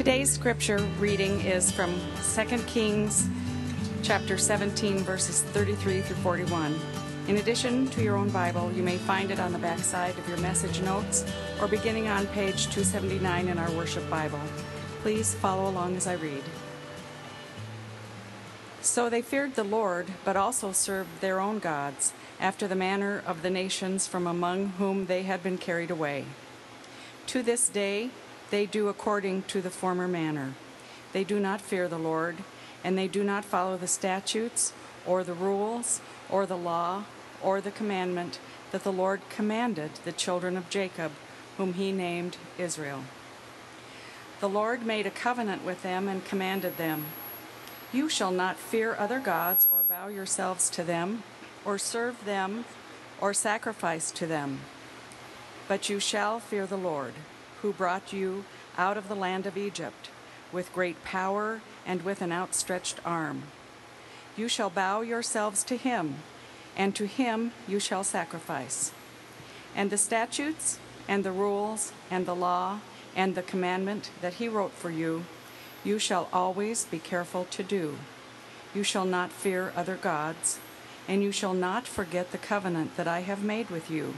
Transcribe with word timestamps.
Today's 0.00 0.30
scripture 0.30 0.78
reading 0.98 1.42
is 1.42 1.70
from 1.70 2.00
2 2.34 2.62
Kings 2.62 3.28
chapter 4.02 4.38
17 4.38 5.00
verses 5.00 5.42
33 5.42 6.00
through 6.00 6.16
41. 6.16 6.74
In 7.28 7.36
addition 7.36 7.86
to 7.88 8.02
your 8.02 8.16
own 8.16 8.30
Bible, 8.30 8.72
you 8.72 8.82
may 8.82 8.96
find 8.96 9.30
it 9.30 9.38
on 9.38 9.52
the 9.52 9.58
back 9.58 9.80
side 9.80 10.16
of 10.16 10.26
your 10.26 10.38
message 10.38 10.80
notes 10.80 11.26
or 11.60 11.68
beginning 11.68 12.08
on 12.08 12.26
page 12.28 12.68
279 12.68 13.48
in 13.48 13.58
our 13.58 13.70
worship 13.72 14.08
Bible. 14.08 14.40
Please 15.02 15.34
follow 15.34 15.68
along 15.68 15.96
as 15.96 16.06
I 16.06 16.14
read. 16.14 16.44
So 18.80 19.10
they 19.10 19.20
feared 19.20 19.54
the 19.54 19.64
Lord, 19.64 20.06
but 20.24 20.34
also 20.34 20.72
served 20.72 21.20
their 21.20 21.40
own 21.40 21.58
gods, 21.58 22.14
after 22.40 22.66
the 22.66 22.74
manner 22.74 23.22
of 23.26 23.42
the 23.42 23.50
nations 23.50 24.06
from 24.06 24.26
among 24.26 24.68
whom 24.78 25.04
they 25.04 25.24
had 25.24 25.42
been 25.42 25.58
carried 25.58 25.90
away. 25.90 26.24
To 27.26 27.42
this 27.42 27.68
day 27.68 28.08
they 28.50 28.66
do 28.66 28.88
according 28.88 29.42
to 29.44 29.60
the 29.60 29.70
former 29.70 30.08
manner. 30.08 30.54
They 31.12 31.24
do 31.24 31.40
not 31.40 31.60
fear 31.60 31.88
the 31.88 31.98
Lord, 31.98 32.36
and 32.84 32.96
they 32.96 33.08
do 33.08 33.24
not 33.24 33.44
follow 33.44 33.76
the 33.76 33.86
statutes, 33.86 34.72
or 35.06 35.24
the 35.24 35.34
rules, 35.34 36.00
or 36.28 36.46
the 36.46 36.56
law, 36.56 37.04
or 37.42 37.60
the 37.60 37.70
commandment 37.70 38.38
that 38.70 38.84
the 38.84 38.92
Lord 38.92 39.20
commanded 39.28 39.92
the 40.04 40.12
children 40.12 40.56
of 40.56 40.70
Jacob, 40.70 41.12
whom 41.56 41.74
he 41.74 41.92
named 41.92 42.36
Israel. 42.58 43.04
The 44.40 44.48
Lord 44.48 44.86
made 44.86 45.06
a 45.06 45.10
covenant 45.10 45.64
with 45.64 45.82
them 45.82 46.08
and 46.08 46.24
commanded 46.24 46.76
them 46.76 47.06
You 47.92 48.08
shall 48.08 48.30
not 48.30 48.56
fear 48.56 48.94
other 48.98 49.18
gods, 49.18 49.66
or 49.70 49.82
bow 49.82 50.08
yourselves 50.08 50.70
to 50.70 50.84
them, 50.84 51.22
or 51.64 51.76
serve 51.76 52.24
them, 52.24 52.64
or 53.20 53.34
sacrifice 53.34 54.10
to 54.12 54.26
them. 54.26 54.60
But 55.68 55.88
you 55.88 56.00
shall 56.00 56.40
fear 56.40 56.66
the 56.66 56.78
Lord, 56.78 57.14
who 57.62 57.72
brought 57.72 58.12
you 58.12 58.44
out 58.78 58.96
of 58.96 59.08
the 59.08 59.14
land 59.14 59.46
of 59.46 59.56
Egypt, 59.56 60.10
with 60.52 60.72
great 60.72 61.02
power 61.04 61.60
and 61.86 62.02
with 62.02 62.22
an 62.22 62.32
outstretched 62.32 62.98
arm. 63.04 63.42
You 64.36 64.48
shall 64.48 64.70
bow 64.70 65.02
yourselves 65.02 65.62
to 65.64 65.76
him, 65.76 66.16
and 66.76 66.94
to 66.96 67.06
him 67.06 67.52
you 67.68 67.80
shall 67.80 68.04
sacrifice. 68.04 68.92
And 69.76 69.90
the 69.90 69.98
statutes, 69.98 70.78
and 71.08 71.24
the 71.24 71.32
rules, 71.32 71.92
and 72.10 72.26
the 72.26 72.34
law, 72.34 72.80
and 73.14 73.34
the 73.34 73.42
commandment 73.42 74.10
that 74.20 74.34
he 74.34 74.48
wrote 74.48 74.72
for 74.72 74.90
you, 74.90 75.24
you 75.84 75.98
shall 75.98 76.28
always 76.32 76.84
be 76.84 76.98
careful 76.98 77.44
to 77.50 77.62
do. 77.62 77.98
You 78.74 78.82
shall 78.82 79.04
not 79.04 79.32
fear 79.32 79.72
other 79.74 79.96
gods, 79.96 80.58
and 81.08 81.22
you 81.22 81.32
shall 81.32 81.54
not 81.54 81.86
forget 81.86 82.30
the 82.30 82.38
covenant 82.38 82.96
that 82.96 83.08
I 83.08 83.20
have 83.20 83.42
made 83.42 83.70
with 83.70 83.90
you. 83.90 84.14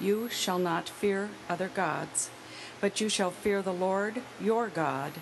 You 0.00 0.28
shall 0.28 0.58
not 0.58 0.88
fear 0.88 1.30
other 1.48 1.68
gods, 1.68 2.30
but 2.80 3.00
you 3.00 3.08
shall 3.08 3.30
fear 3.30 3.62
the 3.62 3.72
Lord 3.72 4.22
your 4.40 4.68
God, 4.68 5.12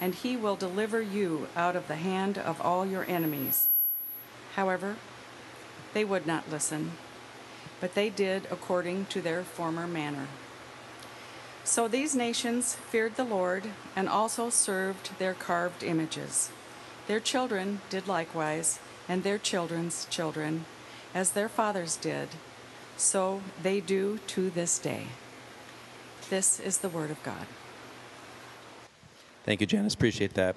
and 0.00 0.14
he 0.14 0.36
will 0.36 0.56
deliver 0.56 1.00
you 1.00 1.48
out 1.56 1.74
of 1.74 1.88
the 1.88 1.96
hand 1.96 2.36
of 2.36 2.60
all 2.60 2.84
your 2.84 3.04
enemies. 3.08 3.68
However, 4.54 4.96
they 5.94 6.04
would 6.04 6.26
not 6.26 6.50
listen, 6.50 6.92
but 7.80 7.94
they 7.94 8.10
did 8.10 8.46
according 8.50 9.06
to 9.06 9.22
their 9.22 9.42
former 9.42 9.86
manner. 9.86 10.28
So 11.64 11.88
these 11.88 12.14
nations 12.14 12.74
feared 12.74 13.16
the 13.16 13.24
Lord 13.24 13.64
and 13.96 14.08
also 14.08 14.50
served 14.50 15.18
their 15.18 15.34
carved 15.34 15.82
images. 15.82 16.50
Their 17.06 17.20
children 17.20 17.80
did 17.88 18.06
likewise, 18.06 18.78
and 19.08 19.22
their 19.22 19.38
children's 19.38 20.06
children, 20.10 20.64
as 21.14 21.30
their 21.30 21.48
fathers 21.48 21.96
did. 21.96 22.28
So 22.96 23.42
they 23.62 23.80
do 23.80 24.18
to 24.28 24.50
this 24.50 24.78
day. 24.78 25.04
This 26.30 26.58
is 26.58 26.78
the 26.78 26.88
word 26.88 27.10
of 27.10 27.22
God. 27.22 27.46
Thank 29.44 29.60
you, 29.60 29.66
Janice. 29.66 29.94
Appreciate 29.94 30.34
that. 30.34 30.56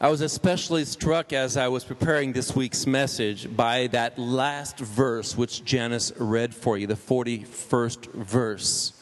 I 0.00 0.08
was 0.08 0.20
especially 0.20 0.84
struck 0.84 1.32
as 1.32 1.56
I 1.56 1.68
was 1.68 1.84
preparing 1.84 2.32
this 2.32 2.56
week's 2.56 2.88
message 2.88 3.56
by 3.56 3.86
that 3.88 4.18
last 4.18 4.78
verse 4.78 5.36
which 5.36 5.64
Janice 5.64 6.12
read 6.18 6.52
for 6.54 6.76
you, 6.76 6.88
the 6.88 6.94
41st 6.94 8.12
verse. 8.12 8.92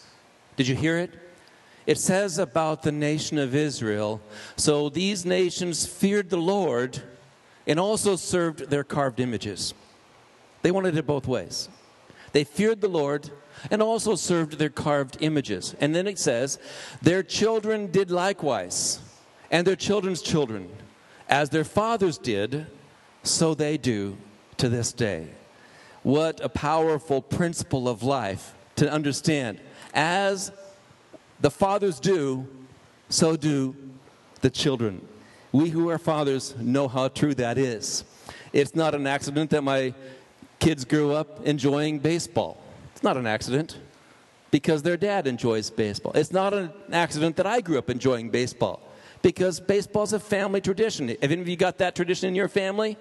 Did 0.56 0.68
you 0.68 0.76
hear 0.76 0.98
it? 0.98 1.14
It 1.86 1.96
says 1.96 2.38
about 2.38 2.82
the 2.82 2.92
nation 2.92 3.38
of 3.38 3.54
Israel 3.54 4.20
so 4.56 4.90
these 4.90 5.24
nations 5.24 5.86
feared 5.86 6.28
the 6.28 6.36
Lord 6.36 7.02
and 7.66 7.80
also 7.80 8.14
served 8.14 8.68
their 8.68 8.84
carved 8.84 9.20
images. 9.20 9.72
They 10.62 10.70
wanted 10.70 10.96
it 10.96 11.06
both 11.06 11.26
ways. 11.26 11.68
They 12.32 12.44
feared 12.44 12.80
the 12.80 12.88
Lord 12.88 13.30
and 13.70 13.82
also 13.82 14.14
served 14.14 14.58
their 14.58 14.68
carved 14.68 15.18
images. 15.20 15.74
And 15.80 15.94
then 15.94 16.06
it 16.06 16.18
says, 16.18 16.58
Their 17.02 17.22
children 17.22 17.90
did 17.90 18.10
likewise, 18.10 19.00
and 19.50 19.66
their 19.66 19.76
children's 19.76 20.22
children, 20.22 20.68
as 21.28 21.50
their 21.50 21.64
fathers 21.64 22.18
did, 22.18 22.66
so 23.22 23.54
they 23.54 23.76
do 23.76 24.16
to 24.56 24.68
this 24.68 24.92
day. 24.92 25.28
What 26.02 26.40
a 26.42 26.48
powerful 26.48 27.20
principle 27.20 27.88
of 27.88 28.02
life 28.02 28.54
to 28.76 28.90
understand 28.90 29.60
as 29.92 30.52
the 31.40 31.50
fathers 31.50 32.00
do, 32.00 32.46
so 33.08 33.36
do 33.36 33.74
the 34.40 34.50
children. 34.50 35.06
We 35.52 35.70
who 35.70 35.90
are 35.90 35.98
fathers 35.98 36.54
know 36.56 36.88
how 36.88 37.08
true 37.08 37.34
that 37.34 37.58
is. 37.58 38.04
It's 38.52 38.74
not 38.74 38.94
an 38.94 39.06
accident 39.06 39.50
that 39.50 39.62
my 39.62 39.94
kids 40.60 40.84
grew 40.84 41.12
up 41.12 41.44
enjoying 41.46 41.98
baseball. 41.98 42.62
It's 42.92 43.02
not 43.02 43.16
an 43.16 43.26
accident 43.26 43.78
because 44.50 44.82
their 44.82 44.96
dad 44.96 45.26
enjoys 45.26 45.70
baseball. 45.70 46.12
It's 46.14 46.32
not 46.32 46.54
an 46.54 46.70
accident 46.92 47.36
that 47.36 47.46
I 47.46 47.60
grew 47.60 47.78
up 47.78 47.90
enjoying 47.90 48.30
baseball 48.30 48.80
because 49.22 49.58
baseball's 49.58 50.12
a 50.12 50.20
family 50.20 50.60
tradition. 50.60 51.08
Have 51.08 51.18
any 51.22 51.40
of 51.40 51.48
you 51.48 51.56
got 51.56 51.78
that 51.78 51.96
tradition 51.96 52.28
in 52.28 52.34
your 52.34 52.48
family? 52.48 52.96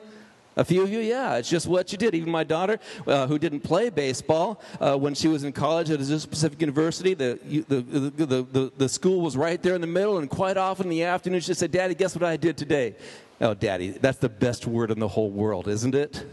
A 0.55 0.65
few 0.65 0.83
of 0.83 0.89
you, 0.89 0.99
yeah, 0.99 1.35
it's 1.35 1.49
just 1.49 1.67
what 1.67 1.91
you 1.91 1.97
did. 1.97 2.13
Even 2.13 2.31
my 2.31 2.43
daughter, 2.43 2.79
uh, 3.07 3.27
who 3.27 3.39
didn't 3.39 3.61
play 3.61 3.89
baseball 3.89 4.61
uh, 4.81 4.97
when 4.97 5.13
she 5.13 5.29
was 5.29 5.43
in 5.43 5.53
college 5.53 5.89
at 5.89 6.01
a 6.01 6.27
Pacific 6.27 6.59
University, 6.59 7.13
the, 7.13 7.39
the, 7.69 7.81
the, 7.81 8.43
the, 8.43 8.71
the 8.77 8.89
school 8.89 9.21
was 9.21 9.37
right 9.37 9.61
there 9.61 9.75
in 9.75 9.81
the 9.81 9.87
middle, 9.87 10.17
and 10.17 10.29
quite 10.29 10.57
often 10.57 10.87
in 10.87 10.89
the 10.89 11.03
afternoon 11.03 11.39
she 11.39 11.53
said, 11.53 11.71
Daddy, 11.71 11.95
guess 11.95 12.13
what 12.13 12.23
I 12.23 12.35
did 12.35 12.57
today? 12.57 12.95
Oh, 13.39 13.53
Daddy, 13.53 13.91
that's 13.91 14.17
the 14.17 14.27
best 14.27 14.67
word 14.67 14.91
in 14.91 14.99
the 14.99 15.07
whole 15.07 15.29
world, 15.29 15.69
isn't 15.69 15.95
it? 15.95 16.25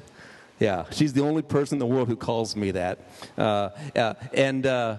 Yeah, 0.58 0.84
she's 0.90 1.12
the 1.12 1.22
only 1.22 1.42
person 1.42 1.76
in 1.76 1.78
the 1.80 1.86
world 1.86 2.08
who 2.08 2.16
calls 2.16 2.56
me 2.56 2.70
that. 2.72 2.98
Uh, 3.36 3.70
uh 3.94 4.14
and 4.32 4.66
uh, 4.66 4.96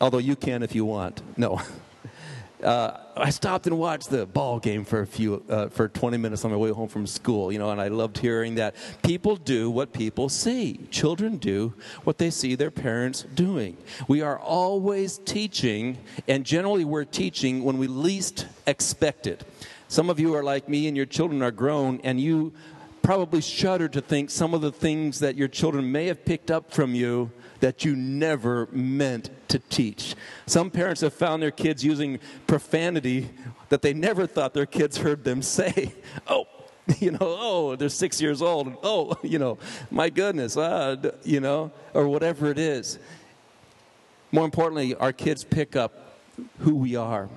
although 0.00 0.18
you 0.18 0.36
can 0.36 0.62
if 0.62 0.74
you 0.74 0.84
want, 0.84 1.22
no. 1.38 1.60
uh, 2.62 2.98
I 3.16 3.30
stopped 3.30 3.66
and 3.66 3.78
watched 3.78 4.10
the 4.10 4.26
ball 4.26 4.58
game 4.58 4.84
for 4.84 5.00
a 5.00 5.06
few 5.06 5.42
uh, 5.48 5.68
for 5.68 5.88
20 5.88 6.16
minutes 6.16 6.44
on 6.44 6.50
my 6.50 6.56
way 6.56 6.70
home 6.70 6.88
from 6.88 7.06
school, 7.06 7.52
you 7.52 7.58
know, 7.58 7.70
and 7.70 7.80
I 7.80 7.88
loved 7.88 8.18
hearing 8.18 8.56
that 8.56 8.74
people 9.02 9.36
do 9.36 9.70
what 9.70 9.92
people 9.92 10.28
see. 10.28 10.80
Children 10.90 11.36
do 11.36 11.74
what 12.04 12.18
they 12.18 12.30
see 12.30 12.54
their 12.54 12.70
parents 12.70 13.24
doing. 13.34 13.76
We 14.08 14.22
are 14.22 14.38
always 14.38 15.18
teaching, 15.18 15.98
and 16.26 16.44
generally 16.44 16.84
we're 16.84 17.04
teaching 17.04 17.64
when 17.64 17.78
we 17.78 17.86
least 17.86 18.46
expect 18.66 19.26
it. 19.26 19.44
Some 19.88 20.10
of 20.10 20.18
you 20.18 20.34
are 20.34 20.42
like 20.42 20.68
me, 20.68 20.88
and 20.88 20.96
your 20.96 21.06
children 21.06 21.42
are 21.42 21.52
grown, 21.52 22.00
and 22.02 22.20
you 22.20 22.52
probably 23.04 23.42
shudder 23.42 23.86
to 23.86 24.00
think 24.00 24.30
some 24.30 24.54
of 24.54 24.62
the 24.62 24.72
things 24.72 25.20
that 25.20 25.36
your 25.36 25.46
children 25.46 25.92
may 25.92 26.06
have 26.06 26.24
picked 26.24 26.50
up 26.50 26.72
from 26.72 26.94
you 26.94 27.30
that 27.60 27.84
you 27.84 27.94
never 27.94 28.66
meant 28.72 29.28
to 29.48 29.58
teach. 29.58 30.14
Some 30.46 30.70
parents 30.70 31.02
have 31.02 31.12
found 31.12 31.42
their 31.42 31.50
kids 31.50 31.84
using 31.84 32.18
profanity 32.46 33.28
that 33.68 33.82
they 33.82 33.92
never 33.92 34.26
thought 34.26 34.54
their 34.54 34.66
kids 34.66 34.96
heard 34.96 35.22
them 35.22 35.42
say. 35.42 35.92
Oh, 36.26 36.46
you 37.00 37.10
know, 37.10 37.18
oh, 37.20 37.76
they're 37.76 37.88
six 37.88 38.20
years 38.20 38.40
old. 38.40 38.76
Oh, 38.82 39.16
you 39.22 39.38
know, 39.38 39.58
my 39.90 40.10
goodness, 40.10 40.56
uh, 40.56 41.12
you 41.24 41.40
know, 41.40 41.72
or 41.92 42.08
whatever 42.08 42.50
it 42.50 42.58
is. 42.58 42.98
More 44.32 44.44
importantly, 44.44 44.94
our 44.94 45.12
kids 45.12 45.44
pick 45.44 45.76
up 45.76 46.18
who 46.60 46.74
we 46.74 46.96
are, 46.96 47.28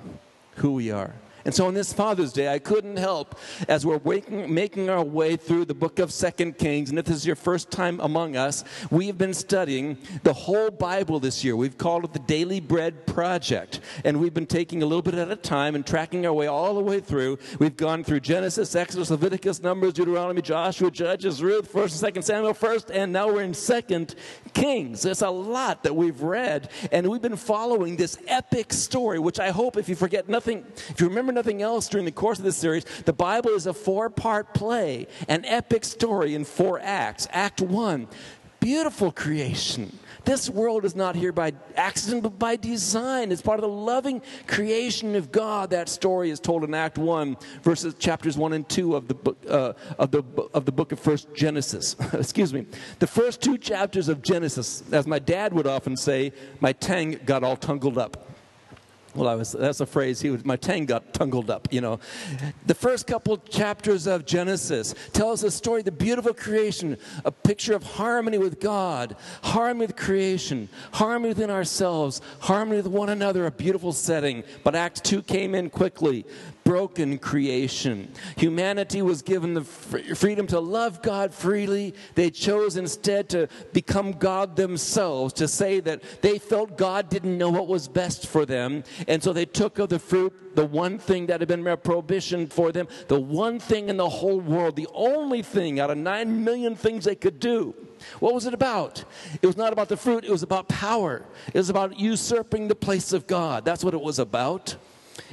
who 0.55 0.73
we 0.73 0.91
are. 0.91 1.13
And 1.45 1.53
so 1.53 1.67
on 1.67 1.73
this 1.73 1.93
Father's 1.93 2.33
Day, 2.33 2.53
I 2.53 2.59
couldn't 2.59 2.97
help 2.97 3.39
as 3.67 3.85
we're 3.85 3.97
waking, 3.97 4.53
making 4.53 4.89
our 4.89 5.03
way 5.03 5.35
through 5.35 5.65
the 5.65 5.73
book 5.73 5.99
of 5.99 6.11
Second 6.11 6.57
Kings. 6.57 6.89
And 6.89 6.99
if 6.99 7.05
this 7.05 7.17
is 7.17 7.25
your 7.25 7.35
first 7.35 7.71
time 7.71 7.99
among 8.01 8.35
us, 8.35 8.63
we've 8.91 9.17
been 9.17 9.33
studying 9.33 9.97
the 10.23 10.33
whole 10.33 10.69
Bible 10.69 11.19
this 11.19 11.43
year. 11.43 11.55
We've 11.55 11.77
called 11.77 12.03
it 12.05 12.13
the 12.13 12.19
Daily 12.19 12.59
Bread 12.59 13.05
Project. 13.05 13.79
And 14.03 14.19
we've 14.19 14.33
been 14.33 14.45
taking 14.45 14.83
a 14.83 14.85
little 14.85 15.01
bit 15.01 15.15
at 15.15 15.31
a 15.31 15.35
time 15.35 15.75
and 15.75 15.85
tracking 15.85 16.25
our 16.25 16.33
way 16.33 16.47
all 16.47 16.73
the 16.73 16.81
way 16.81 16.99
through. 16.99 17.39
We've 17.59 17.77
gone 17.77 18.03
through 18.03 18.21
Genesis, 18.21 18.75
Exodus, 18.75 19.09
Leviticus, 19.09 19.61
Numbers, 19.61 19.93
Deuteronomy, 19.93 20.41
Joshua, 20.41 20.91
Judges, 20.91 21.41
Ruth, 21.41 21.71
1st 21.71 22.03
and 22.03 22.15
2nd 22.15 22.23
Samuel, 22.23 22.53
1st, 22.53 22.91
and 22.93 23.13
now 23.13 23.27
we're 23.27 23.43
in 23.43 23.53
2nd 23.53 24.15
Kings. 24.53 25.01
There's 25.01 25.21
a 25.21 25.29
lot 25.29 25.83
that 25.83 25.95
we've 25.95 26.21
read. 26.21 26.69
And 26.91 27.07
we've 27.07 27.21
been 27.21 27.35
following 27.35 27.95
this 27.95 28.17
epic 28.27 28.73
story, 28.73 29.19
which 29.19 29.39
I 29.39 29.49
hope 29.49 29.77
if 29.77 29.87
you 29.87 29.95
forget 29.95 30.27
nothing, 30.27 30.65
if 30.89 30.99
you 30.99 31.07
remember 31.07 31.26
nothing 31.35 31.61
else 31.61 31.87
during 31.87 32.05
the 32.05 32.11
course 32.11 32.37
of 32.39 32.45
this 32.45 32.57
series, 32.57 32.85
the 33.05 33.13
Bible 33.13 33.51
is 33.51 33.67
a 33.67 33.73
four 33.73 34.09
part 34.09 34.53
play, 34.53 35.07
an 35.27 35.45
epic 35.45 35.85
story 35.85 36.35
in 36.35 36.45
four 36.45 36.79
acts. 36.79 37.27
Act 37.31 37.61
one, 37.61 38.07
beautiful 38.59 39.11
creation 39.11 39.97
This 40.27 40.49
world 40.49 40.83
is 40.83 40.93
not 40.93 41.15
here 41.15 41.31
by 41.31 41.53
accident, 41.77 42.21
but 42.21 42.37
by 42.37 42.57
design. 42.57 43.31
It's 43.31 43.41
part 43.41 43.59
of 43.59 43.61
the 43.61 43.69
loving 43.69 44.21
creation 44.45 45.15
of 45.15 45.31
God. 45.31 45.69
That 45.69 45.87
story 45.87 46.31
is 46.31 46.41
told 46.41 46.65
in 46.65 46.73
Act 46.73 46.97
1, 46.97 47.37
verses 47.63 47.93
chapters 47.93 48.37
1 48.37 48.51
and 48.51 48.67
2 48.67 48.97
of 48.97 49.07
the 49.07 49.13
book, 49.13 49.37
uh, 49.49 49.71
of 49.97 50.11
the, 50.11 50.23
of 50.53 50.65
the 50.65 50.73
book 50.73 50.91
of 50.91 50.99
First 50.99 51.33
Genesis. 51.33 51.95
Excuse 52.13 52.53
me. 52.53 52.65
The 52.99 53.07
first 53.07 53.41
two 53.41 53.57
chapters 53.57 54.09
of 54.09 54.21
Genesis, 54.21 54.83
as 54.91 55.07
my 55.07 55.19
dad 55.19 55.53
would 55.53 55.65
often 55.65 55.95
say, 55.95 56.33
my 56.59 56.73
tang 56.73 57.21
got 57.25 57.45
all 57.45 57.55
tangled 57.55 57.97
up. 57.97 58.36
Well, 59.17 59.27
I 59.27 59.33
was, 59.33 59.53
that's 59.53 59.79
a 59.79 59.87
phrase, 59.87 60.21
he 60.21 60.29
was, 60.29 60.45
my 60.45 60.57
tang 60.57 60.85
got 60.85 61.11
tangled 61.11 61.49
up, 61.49 61.67
you 61.71 61.81
know. 61.81 61.99
The 62.67 62.75
first 62.75 63.07
couple 63.07 63.37
chapters 63.37 64.05
of 64.05 64.27
Genesis 64.27 64.93
tell 65.11 65.31
us 65.31 65.41
a 65.41 65.49
story, 65.49 65.81
the 65.81 65.91
beautiful 65.91 66.35
creation, 66.35 66.97
a 67.25 67.31
picture 67.31 67.73
of 67.73 67.81
harmony 67.81 68.37
with 68.37 68.59
God, 68.59 69.15
harmony 69.41 69.87
with 69.87 69.95
creation, 69.95 70.69
harmony 70.91 71.29
within 71.29 71.49
ourselves, 71.49 72.21
harmony 72.41 72.77
with 72.77 72.85
one 72.85 73.09
another, 73.09 73.47
a 73.47 73.51
beautiful 73.51 73.91
setting. 73.91 74.43
But 74.63 74.75
Act 74.75 75.03
2 75.03 75.23
came 75.23 75.55
in 75.55 75.71
quickly 75.71 76.23
broken 76.67 77.17
creation. 77.17 78.11
Humanity 78.35 79.01
was 79.01 79.21
given 79.21 79.53
the 79.53 79.63
freedom 79.63 80.45
to 80.47 80.59
love 80.59 81.01
God 81.01 81.33
freely. 81.33 81.93
They 82.15 82.29
chose 82.29 82.75
instead 82.75 83.29
to 83.29 83.47
become 83.71 84.11
God 84.11 84.57
themselves, 84.57 85.31
to 85.35 85.47
say 85.47 85.79
that 85.79 86.03
they 86.21 86.37
felt 86.37 86.77
God 86.77 87.09
didn't 87.09 87.37
know 87.37 87.49
what 87.49 87.69
was 87.69 87.87
best 87.87 88.27
for 88.27 88.45
them. 88.45 88.83
And 89.07 89.23
so 89.23 89.31
they 89.31 89.45
took 89.45 89.79
of 89.79 89.87
the 89.87 89.97
fruit, 89.97 90.33
the 90.55 90.65
one 90.65 90.97
thing 90.97 91.27
that 91.27 91.39
had 91.39 91.47
been 91.47 91.65
a 91.65 91.77
prohibition 91.77 92.47
for 92.47 92.73
them, 92.73 92.89
the 93.07 93.19
one 93.19 93.59
thing 93.59 93.87
in 93.87 93.95
the 93.95 94.09
whole 94.09 94.41
world, 94.41 94.75
the 94.75 94.89
only 94.93 95.43
thing 95.43 95.79
out 95.79 95.89
of 95.89 95.97
nine 95.97 96.43
million 96.43 96.75
things 96.75 97.05
they 97.05 97.15
could 97.15 97.39
do. 97.39 97.73
What 98.19 98.33
was 98.33 98.45
it 98.45 98.53
about? 98.53 99.05
It 99.41 99.47
was 99.47 99.55
not 99.55 99.71
about 99.71 99.87
the 99.87 99.95
fruit, 99.95 100.25
it 100.25 100.31
was 100.31 100.43
about 100.43 100.67
power. 100.67 101.23
It 101.47 101.57
was 101.57 101.69
about 101.69 101.97
usurping 101.97 102.67
the 102.67 102.75
place 102.75 103.13
of 103.13 103.25
God. 103.25 103.63
That's 103.63 103.85
what 103.85 103.93
it 103.93 104.01
was 104.01 104.19
about. 104.19 104.75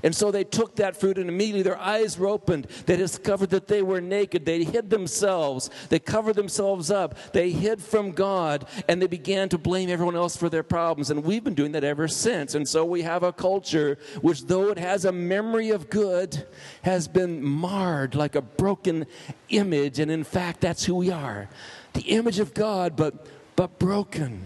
And 0.02 0.14
so 0.14 0.30
they 0.30 0.44
took 0.44 0.76
that 0.76 0.96
fruit, 0.96 1.18
and 1.18 1.28
immediately 1.28 1.62
their 1.62 1.78
eyes 1.78 2.18
were 2.18 2.28
opened. 2.28 2.66
They 2.86 2.96
discovered 2.96 3.50
that 3.50 3.68
they 3.68 3.82
were 3.82 4.00
naked. 4.00 4.44
They 4.44 4.64
hid 4.64 4.90
themselves. 4.90 5.70
They 5.88 5.98
covered 5.98 6.36
themselves 6.36 6.90
up. 6.90 7.32
They 7.32 7.50
hid 7.50 7.82
from 7.82 8.12
God, 8.12 8.66
and 8.88 9.00
they 9.00 9.06
began 9.06 9.48
to 9.50 9.58
blame 9.58 9.90
everyone 9.90 10.16
else 10.16 10.36
for 10.36 10.48
their 10.48 10.62
problems. 10.62 11.10
And 11.10 11.24
we've 11.24 11.44
been 11.44 11.54
doing 11.54 11.72
that 11.72 11.84
ever 11.84 12.08
since. 12.08 12.54
And 12.54 12.68
so 12.68 12.84
we 12.84 13.02
have 13.02 13.22
a 13.22 13.32
culture 13.32 13.98
which, 14.20 14.46
though 14.46 14.70
it 14.70 14.78
has 14.78 15.04
a 15.04 15.12
memory 15.12 15.70
of 15.70 15.90
good, 15.90 16.46
has 16.82 17.08
been 17.08 17.42
marred 17.42 18.14
like 18.14 18.34
a 18.34 18.42
broken 18.42 19.06
image. 19.48 19.98
And 19.98 20.10
in 20.10 20.24
fact, 20.24 20.60
that's 20.60 20.84
who 20.84 20.94
we 20.94 21.10
are 21.10 21.48
the 21.94 22.02
image 22.02 22.40
of 22.40 22.52
God, 22.54 22.96
but, 22.96 23.26
but 23.56 23.78
broken 23.78 24.42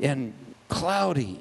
and 0.00 0.32
cloudy 0.68 1.38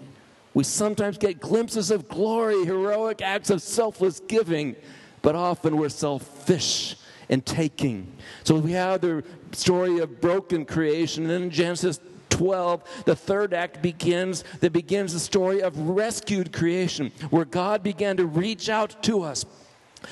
we 0.54 0.64
sometimes 0.64 1.18
get 1.18 1.40
glimpses 1.40 1.92
of 1.92 2.08
glory, 2.10 2.66
heroic 2.66 3.22
acts 3.22 3.50
of 3.50 3.62
selfless 3.62 4.20
giving, 4.20 4.76
but 5.22 5.36
often 5.36 5.78
we're 5.78 5.90
selfish 5.90 6.96
and 7.30 7.46
taking. 7.46 8.12
So 8.44 8.56
we 8.56 8.74
have 8.74 9.02
the 9.02 9.24
story 9.54 10.00
of 10.00 10.20
broken 10.20 10.66
creation. 10.66 11.30
And 11.30 11.46
in 11.46 11.50
Genesis 11.50 12.00
12, 12.30 13.04
the 13.06 13.16
third 13.16 13.54
act 13.54 13.82
begins 13.82 14.44
that 14.60 14.74
begins 14.74 15.14
the 15.14 15.20
story 15.20 15.62
of 15.62 15.78
rescued 15.78 16.52
creation, 16.52 17.12
where 17.30 17.46
God 17.46 17.84
began 17.84 18.18
to 18.18 18.26
reach 18.26 18.68
out 18.68 19.02
to 19.04 19.22
us 19.22 19.46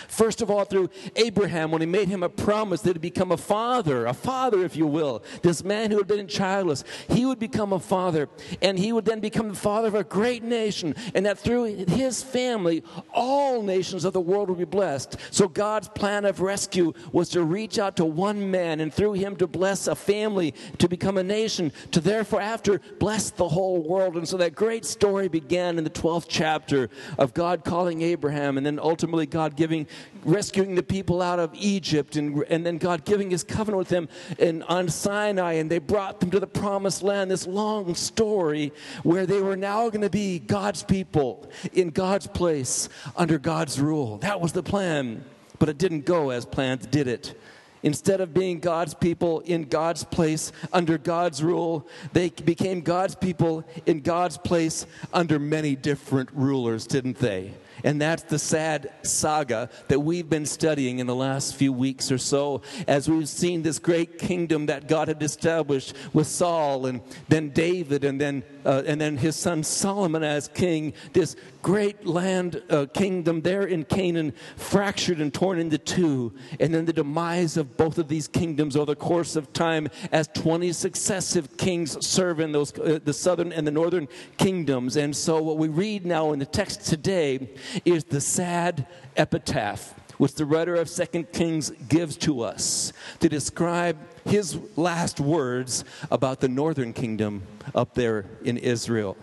First 0.07 0.41
of 0.41 0.51
all, 0.51 0.65
through 0.65 0.89
Abraham, 1.15 1.71
when 1.71 1.81
he 1.81 1.87
made 1.87 2.07
him 2.07 2.23
a 2.23 2.29
promise 2.29 2.81
that 2.81 2.95
he'd 2.95 3.01
become 3.01 3.31
a 3.31 3.37
father, 3.37 4.05
a 4.05 4.13
father, 4.13 4.63
if 4.63 4.75
you 4.75 4.87
will. 4.87 5.23
This 5.41 5.63
man 5.63 5.91
who 5.91 5.97
had 5.97 6.07
been 6.07 6.27
childless, 6.27 6.83
he 7.09 7.25
would 7.25 7.39
become 7.39 7.73
a 7.73 7.79
father, 7.79 8.29
and 8.61 8.77
he 8.77 8.91
would 8.93 9.05
then 9.05 9.19
become 9.19 9.49
the 9.49 9.55
father 9.55 9.87
of 9.87 9.95
a 9.95 10.03
great 10.03 10.43
nation, 10.43 10.95
and 11.13 11.25
that 11.25 11.39
through 11.39 11.63
his 11.63 12.21
family, 12.21 12.83
all 13.13 13.61
nations 13.61 14.05
of 14.05 14.13
the 14.13 14.21
world 14.21 14.49
would 14.49 14.59
be 14.59 14.65
blessed. 14.65 15.15
So 15.31 15.47
God's 15.47 15.89
plan 15.89 16.25
of 16.25 16.41
rescue 16.41 16.93
was 17.11 17.29
to 17.29 17.43
reach 17.43 17.79
out 17.79 17.95
to 17.97 18.05
one 18.05 18.51
man, 18.51 18.79
and 18.79 18.93
through 18.93 19.13
him 19.13 19.35
to 19.37 19.47
bless 19.47 19.87
a 19.87 19.95
family, 19.95 20.53
to 20.77 20.87
become 20.87 21.17
a 21.17 21.23
nation, 21.23 21.71
to 21.91 21.99
therefore 21.99 22.41
after 22.41 22.79
bless 22.99 23.29
the 23.31 23.47
whole 23.47 23.81
world. 23.81 24.17
And 24.17 24.27
so 24.27 24.37
that 24.37 24.55
great 24.55 24.85
story 24.85 25.27
began 25.27 25.77
in 25.77 25.83
the 25.83 25.89
12th 25.89 26.25
chapter 26.27 26.89
of 27.17 27.33
God 27.33 27.63
calling 27.63 28.01
Abraham, 28.01 28.57
and 28.57 28.65
then 28.65 28.79
ultimately 28.79 29.25
God 29.25 29.55
giving 29.55 29.78
rescuing 30.23 30.75
the 30.75 30.83
people 30.83 31.21
out 31.21 31.39
of 31.39 31.51
Egypt, 31.53 32.15
and, 32.15 32.43
and 32.49 32.65
then 32.65 32.77
God 32.77 33.05
giving 33.05 33.29
his 33.29 33.43
covenant 33.43 33.77
with 33.77 33.89
them 33.89 34.09
in, 34.37 34.63
on 34.63 34.89
Sinai, 34.89 35.53
and 35.53 35.69
they 35.69 35.79
brought 35.79 36.19
them 36.19 36.31
to 36.31 36.39
the 36.39 36.47
promised 36.47 37.03
land. 37.03 37.29
This 37.29 37.47
long 37.47 37.95
story 37.95 38.71
where 39.03 39.25
they 39.25 39.41
were 39.41 39.55
now 39.55 39.89
going 39.89 40.01
to 40.01 40.09
be 40.09 40.39
God's 40.39 40.83
people 40.83 41.49
in 41.73 41.89
God's 41.89 42.27
place 42.27 42.89
under 43.15 43.37
God's 43.37 43.79
rule. 43.79 44.17
That 44.17 44.41
was 44.41 44.53
the 44.53 44.63
plan, 44.63 45.23
but 45.59 45.69
it 45.69 45.77
didn't 45.77 46.05
go 46.05 46.29
as 46.29 46.45
planned, 46.45 46.89
did 46.91 47.07
it? 47.07 47.35
Instead 47.81 48.19
of 48.19 48.33
being 48.33 48.59
God's 48.59 48.93
people 48.93 49.39
in 49.41 49.63
God's 49.63 50.03
place 50.03 50.51
under 50.73 50.97
God's 50.97 51.41
rule, 51.41 51.87
they 52.11 52.29
became 52.29 52.81
God's 52.81 53.15
people 53.15 53.63
in 53.85 54.01
God's 54.01 54.37
place 54.37 54.85
under 55.13 55.39
many 55.39 55.75
different 55.75 56.29
rulers, 56.33 56.85
didn't 56.85 57.19
they? 57.19 57.53
And 57.83 58.01
that's 58.01 58.23
the 58.23 58.39
sad 58.39 58.91
saga 59.03 59.69
that 59.87 59.99
we've 59.99 60.29
been 60.29 60.45
studying 60.45 60.99
in 60.99 61.07
the 61.07 61.15
last 61.15 61.55
few 61.55 61.73
weeks 61.73 62.11
or 62.11 62.17
so 62.17 62.61
as 62.87 63.09
we've 63.09 63.29
seen 63.29 63.61
this 63.61 63.79
great 63.79 64.17
kingdom 64.17 64.67
that 64.67 64.87
God 64.87 65.07
had 65.07 65.21
established 65.21 65.95
with 66.13 66.27
Saul 66.27 66.85
and 66.85 67.01
then 67.27 67.49
David 67.49 68.03
and 68.03 68.19
then, 68.19 68.43
uh, 68.65 68.83
and 68.85 68.99
then 68.99 69.17
his 69.17 69.35
son 69.35 69.63
Solomon 69.63 70.23
as 70.23 70.47
king. 70.47 70.93
This 71.13 71.35
great 71.61 72.05
land 72.05 72.61
uh, 72.69 72.85
kingdom 72.93 73.41
there 73.41 73.63
in 73.63 73.83
Canaan 73.83 74.33
fractured 74.55 75.19
and 75.19 75.33
torn 75.33 75.59
into 75.59 75.77
two. 75.77 76.33
And 76.59 76.73
then 76.73 76.85
the 76.85 76.93
demise 76.93 77.57
of 77.57 77.77
both 77.77 77.97
of 77.97 78.07
these 78.07 78.27
kingdoms 78.27 78.75
over 78.75 78.87
the 78.87 78.95
course 78.95 79.35
of 79.35 79.51
time 79.53 79.89
as 80.11 80.27
20 80.29 80.71
successive 80.71 81.57
kings 81.57 82.05
serve 82.05 82.39
in 82.39 82.51
those, 82.51 82.77
uh, 82.79 82.99
the 83.03 83.13
southern 83.13 83.51
and 83.51 83.65
the 83.65 83.71
northern 83.71 84.07
kingdoms. 84.37 84.95
And 84.95 85.15
so 85.15 85.41
what 85.41 85.57
we 85.57 85.67
read 85.67 86.05
now 86.05 86.31
in 86.31 86.39
the 86.39 86.45
text 86.45 86.85
today 86.85 87.49
is 87.85 88.03
the 88.03 88.21
sad 88.21 88.87
epitaph 89.15 89.93
which 90.19 90.35
the 90.35 90.45
writer 90.45 90.75
of 90.75 90.89
Second 90.89 91.31
Kings 91.31 91.71
gives 91.87 92.17
to 92.17 92.41
us 92.41 92.91
to 93.19 93.29
describe 93.29 93.97
his 94.25 94.59
last 94.75 95.21
words 95.21 95.85
about 96.11 96.41
the 96.41 96.49
northern 96.49 96.91
kingdom 96.91 97.41
up 97.73 97.93
there 97.93 98.25
in 98.43 98.57
Israel. 98.57 99.15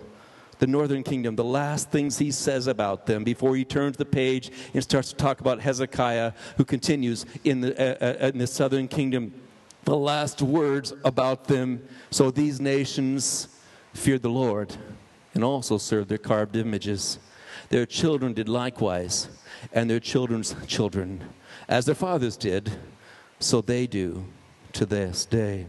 The 0.58 0.66
northern 0.66 1.02
kingdom, 1.02 1.36
the 1.36 1.44
last 1.44 1.90
things 1.90 2.16
he 2.16 2.30
says 2.30 2.66
about 2.66 3.04
them 3.04 3.24
before 3.24 3.54
he 3.56 3.64
turns 3.64 3.98
the 3.98 4.06
page 4.06 4.50
and 4.72 4.82
starts 4.82 5.10
to 5.10 5.16
talk 5.16 5.40
about 5.40 5.60
Hezekiah, 5.60 6.32
who 6.56 6.64
continues 6.64 7.26
in 7.44 7.60
the, 7.60 7.78
uh, 7.78 8.24
uh, 8.24 8.28
in 8.28 8.38
the 8.38 8.46
southern 8.46 8.88
kingdom. 8.88 9.34
The 9.84 9.96
last 9.96 10.40
words 10.40 10.94
about 11.04 11.44
them. 11.44 11.86
So 12.10 12.30
these 12.30 12.58
nations 12.58 13.48
feared 13.92 14.22
the 14.22 14.30
Lord 14.30 14.74
and 15.34 15.44
also 15.44 15.76
served 15.76 16.08
their 16.08 16.16
carved 16.16 16.56
images. 16.56 17.18
Their 17.68 17.86
children 17.86 18.32
did 18.32 18.48
likewise, 18.48 19.28
and 19.72 19.90
their 19.90 20.00
children's 20.00 20.54
children. 20.66 21.24
As 21.68 21.86
their 21.86 21.94
fathers 21.94 22.36
did, 22.36 22.72
so 23.38 23.60
they 23.60 23.86
do 23.86 24.24
to 24.72 24.86
this 24.86 25.24
day. 25.24 25.66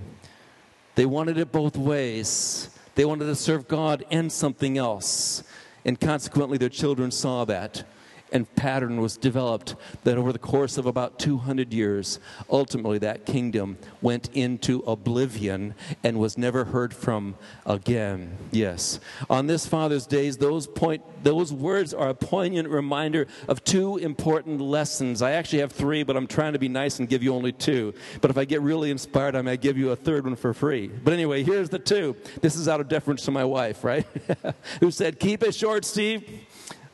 They 0.95 1.05
wanted 1.05 1.37
it 1.37 1.51
both 1.51 1.77
ways. 1.77 2.69
They 2.95 3.05
wanted 3.05 3.25
to 3.25 3.35
serve 3.35 3.67
God 3.67 4.03
and 4.11 4.31
something 4.31 4.77
else. 4.77 5.43
And 5.85 5.99
consequently, 5.99 6.57
their 6.57 6.69
children 6.69 7.11
saw 7.11 7.45
that 7.45 7.83
and 8.31 8.53
pattern 8.55 9.01
was 9.01 9.17
developed 9.17 9.75
that 10.03 10.17
over 10.17 10.31
the 10.31 10.39
course 10.39 10.77
of 10.77 10.85
about 10.85 11.19
200 11.19 11.73
years, 11.73 12.19
ultimately 12.49 12.97
that 12.99 13.25
kingdom 13.25 13.77
went 14.01 14.29
into 14.33 14.79
oblivion 14.81 15.73
and 16.03 16.19
was 16.19 16.37
never 16.37 16.65
heard 16.65 16.93
from 16.93 17.35
again. 17.65 18.37
Yes. 18.51 18.99
On 19.29 19.47
this 19.47 19.65
Father's 19.65 20.05
Days, 20.05 20.37
those, 20.37 20.67
point, 20.67 21.03
those 21.23 21.51
words 21.53 21.93
are 21.93 22.09
a 22.09 22.13
poignant 22.13 22.69
reminder 22.69 23.27
of 23.47 23.63
two 23.63 23.97
important 23.97 24.61
lessons. 24.61 25.21
I 25.21 25.31
actually 25.31 25.59
have 25.59 25.71
three, 25.71 26.03
but 26.03 26.15
I'm 26.15 26.27
trying 26.27 26.53
to 26.53 26.59
be 26.59 26.69
nice 26.69 26.99
and 26.99 27.09
give 27.09 27.23
you 27.23 27.33
only 27.33 27.51
two. 27.51 27.93
But 28.21 28.31
if 28.31 28.37
I 28.37 28.45
get 28.45 28.61
really 28.61 28.91
inspired, 28.91 29.35
I 29.35 29.41
may 29.41 29.57
give 29.57 29.77
you 29.77 29.91
a 29.91 29.95
third 29.95 30.25
one 30.25 30.35
for 30.35 30.53
free. 30.53 30.87
But 30.87 31.13
anyway, 31.13 31.43
here's 31.43 31.69
the 31.69 31.79
two. 31.79 32.15
This 32.41 32.55
is 32.55 32.67
out 32.67 32.79
of 32.79 32.87
deference 32.87 33.23
to 33.25 33.31
my 33.31 33.43
wife, 33.43 33.83
right? 33.83 34.05
Who 34.79 34.91
said, 34.91 35.19
Keep 35.19 35.43
it 35.43 35.55
short, 35.55 35.85
Steve. 35.85 36.46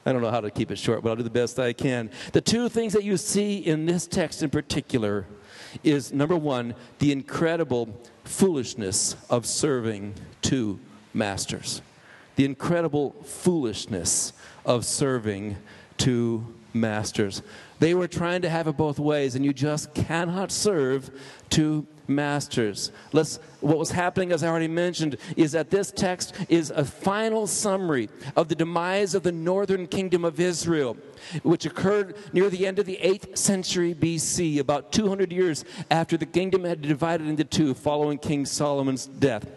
I 0.06 0.12
don't 0.12 0.22
know 0.22 0.32
how 0.32 0.42
to 0.42 0.52
keep 0.52 0.72
it 0.72 0.78
short, 0.78 1.02
but 1.02 1.10
I'll 1.10 1.16
do 1.16 1.24
the 1.24 1.30
best 1.30 1.60
I 1.60 1.74
can. 1.74 2.10
The 2.34 2.42
two 2.42 2.70
things 2.70 2.94
that 2.94 3.04
you 3.04 3.18
see 3.18 3.58
in 3.58 3.86
this 3.86 4.06
text 4.06 4.44
in 4.44 4.50
particular 4.50 5.26
is 5.84 6.14
number 6.14 6.36
one, 6.36 6.76
the 7.00 7.12
incredible 7.12 8.02
foolishness 8.24 9.16
of 9.30 9.46
serving 9.46 10.16
two 10.42 10.80
masters. 11.14 11.82
The 12.36 12.46
incredible 12.46 13.16
foolishness 13.24 14.34
of 14.66 14.86
serving 14.86 15.58
two 15.98 16.46
masters. 16.74 17.42
They 17.80 17.94
were 17.94 18.08
trying 18.08 18.42
to 18.42 18.50
have 18.50 18.68
it 18.68 18.78
both 18.78 19.00
ways, 19.00 19.36
and 19.36 19.46
you 19.46 19.54
just 19.54 19.94
cannot 19.94 20.52
serve 20.52 21.12
two 21.50 21.88
masters. 22.08 22.92
Let's, 23.12 23.40
what 23.62 23.78
was 23.78 23.92
happening, 23.92 24.32
as 24.32 24.44
I 24.44 24.48
already 24.48 24.68
mentioned, 24.68 25.18
is 25.36 25.52
that 25.54 25.70
this 25.70 25.92
text 25.92 26.36
is 26.50 26.70
a 26.72 26.86
final 26.86 27.48
summary 27.48 28.10
of 28.36 28.48
the 28.50 28.56
demise 28.56 29.16
of 29.16 29.24
the 29.24 29.32
northern 29.32 29.88
kingdom 29.88 30.26
of 30.26 30.40
Israel, 30.40 30.98
which 31.44 31.66
occurred 31.66 32.16
near 32.34 32.50
the 32.50 32.68
end 32.68 32.80
of 32.80 32.86
the 32.86 33.00
8th 33.02 33.38
century 33.38 33.94
BC, 33.94 34.60
about 34.60 34.92
200 34.92 35.32
years 35.32 35.66
after 35.90 36.18
the 36.18 36.26
kingdom 36.26 36.64
had 36.64 36.82
divided 36.82 37.28
into 37.28 37.44
two 37.44 37.74
following 37.74 38.18
King 38.18 38.46
Solomon's 38.46 39.06
death. 39.06 39.48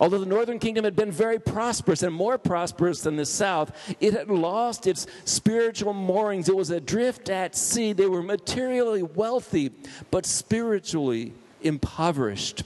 Although 0.00 0.18
the 0.18 0.26
northern 0.26 0.58
kingdom 0.58 0.84
had 0.84 0.96
been 0.96 1.12
very 1.12 1.38
prosperous 1.38 2.02
and 2.02 2.14
more 2.14 2.38
prosperous 2.38 3.02
than 3.02 3.16
the 3.16 3.26
south, 3.26 3.96
it 4.00 4.14
had 4.14 4.28
lost 4.28 4.86
its 4.86 5.06
spiritual 5.24 5.94
moorings. 5.94 6.48
It 6.48 6.56
was 6.56 6.70
adrift 6.70 7.30
at 7.30 7.56
sea. 7.56 7.92
They 7.92 8.06
were 8.06 8.22
materially 8.22 9.02
wealthy, 9.02 9.72
but 10.10 10.26
spiritually 10.26 11.34
impoverished. 11.60 12.64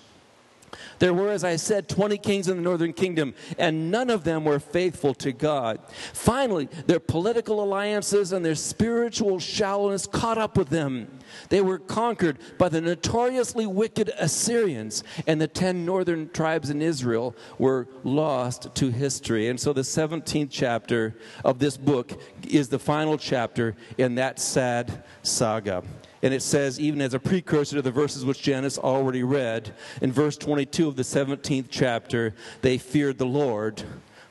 There 1.00 1.14
were, 1.14 1.30
as 1.30 1.44
I 1.44 1.56
said, 1.56 1.88
20 1.88 2.18
kings 2.18 2.49
in 2.49 2.56
the 2.56 2.62
northern 2.62 2.92
kingdom, 2.92 3.35
and 3.59 3.90
none 3.90 4.11
of 4.11 4.23
them 4.23 4.44
were 4.44 4.61
faithful 4.61 5.14
to 5.14 5.32
God. 5.32 5.80
Finally, 6.12 6.68
their 6.87 7.00
political 7.00 7.64
alliances 7.64 8.32
and 8.32 8.44
their 8.44 8.54
spiritual 8.54 9.38
shallowness 9.38 10.06
caught 10.06 10.37
up 10.37 10.59
with 10.59 10.68
them. 10.68 11.09
They 11.49 11.62
were 11.62 11.78
conquered 11.78 12.38
by 12.59 12.68
the 12.68 12.82
notoriously 12.82 13.66
wicked 13.66 14.11
Assyrians, 14.18 15.02
and 15.26 15.40
the 15.40 15.49
10 15.49 15.87
northern 15.87 16.28
tribes 16.30 16.68
in 16.68 16.82
Israel 16.82 17.35
were 17.59 17.88
lost 18.04 18.75
to 18.75 18.90
history. 18.90 19.49
And 19.49 19.59
so 19.59 19.73
the 19.73 19.80
17th 19.80 20.49
chapter 20.50 21.16
of 21.47 21.59
this 21.59 21.78
book 21.78 22.20
is 22.47 22.68
the 22.68 22.78
final 22.78 23.16
chapter 23.16 23.75
in 23.97 24.16
that 24.16 24.38
sad 24.38 25.02
saga. 25.23 25.82
And 26.22 26.34
it 26.34 26.42
says, 26.42 26.78
even 26.78 27.00
as 27.00 27.14
a 27.14 27.18
precursor 27.18 27.76
to 27.76 27.82
the 27.82 27.90
verses 27.90 28.24
which 28.24 28.42
Janice 28.42 28.78
already 28.78 29.22
read, 29.22 29.74
in 30.02 30.12
verse 30.12 30.36
22 30.36 30.88
of 30.88 30.96
the 30.96 31.02
17th 31.02 31.66
chapter, 31.70 32.34
they 32.60 32.76
feared 32.76 33.18
the 33.18 33.26
Lord, 33.26 33.82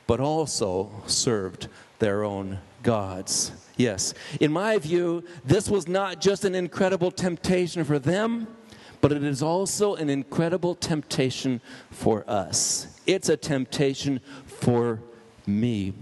but 0.06 0.20
also 0.20 0.92
served 1.08 1.68
their 1.98 2.24
own 2.24 2.60
gods. 2.84 3.52
Yes, 3.76 4.14
in 4.40 4.52
my 4.52 4.78
view, 4.78 5.24
this 5.46 5.70
was 5.70 5.88
not 5.88 6.22
just 6.22 6.46
an 6.46 6.54
incredible 6.54 7.12
temptation 7.12 7.84
for 7.84 7.98
them, 7.98 8.48
but 9.02 9.12
it 9.12 9.24
is 9.24 9.42
also 9.42 9.96
an 9.96 10.10
incredible 10.10 10.76
temptation 10.76 11.62
for 11.90 12.30
us. 12.30 13.00
It's 13.08 13.30
a 13.30 13.38
temptation 13.38 14.20
for 14.46 15.00
me. 15.48 15.94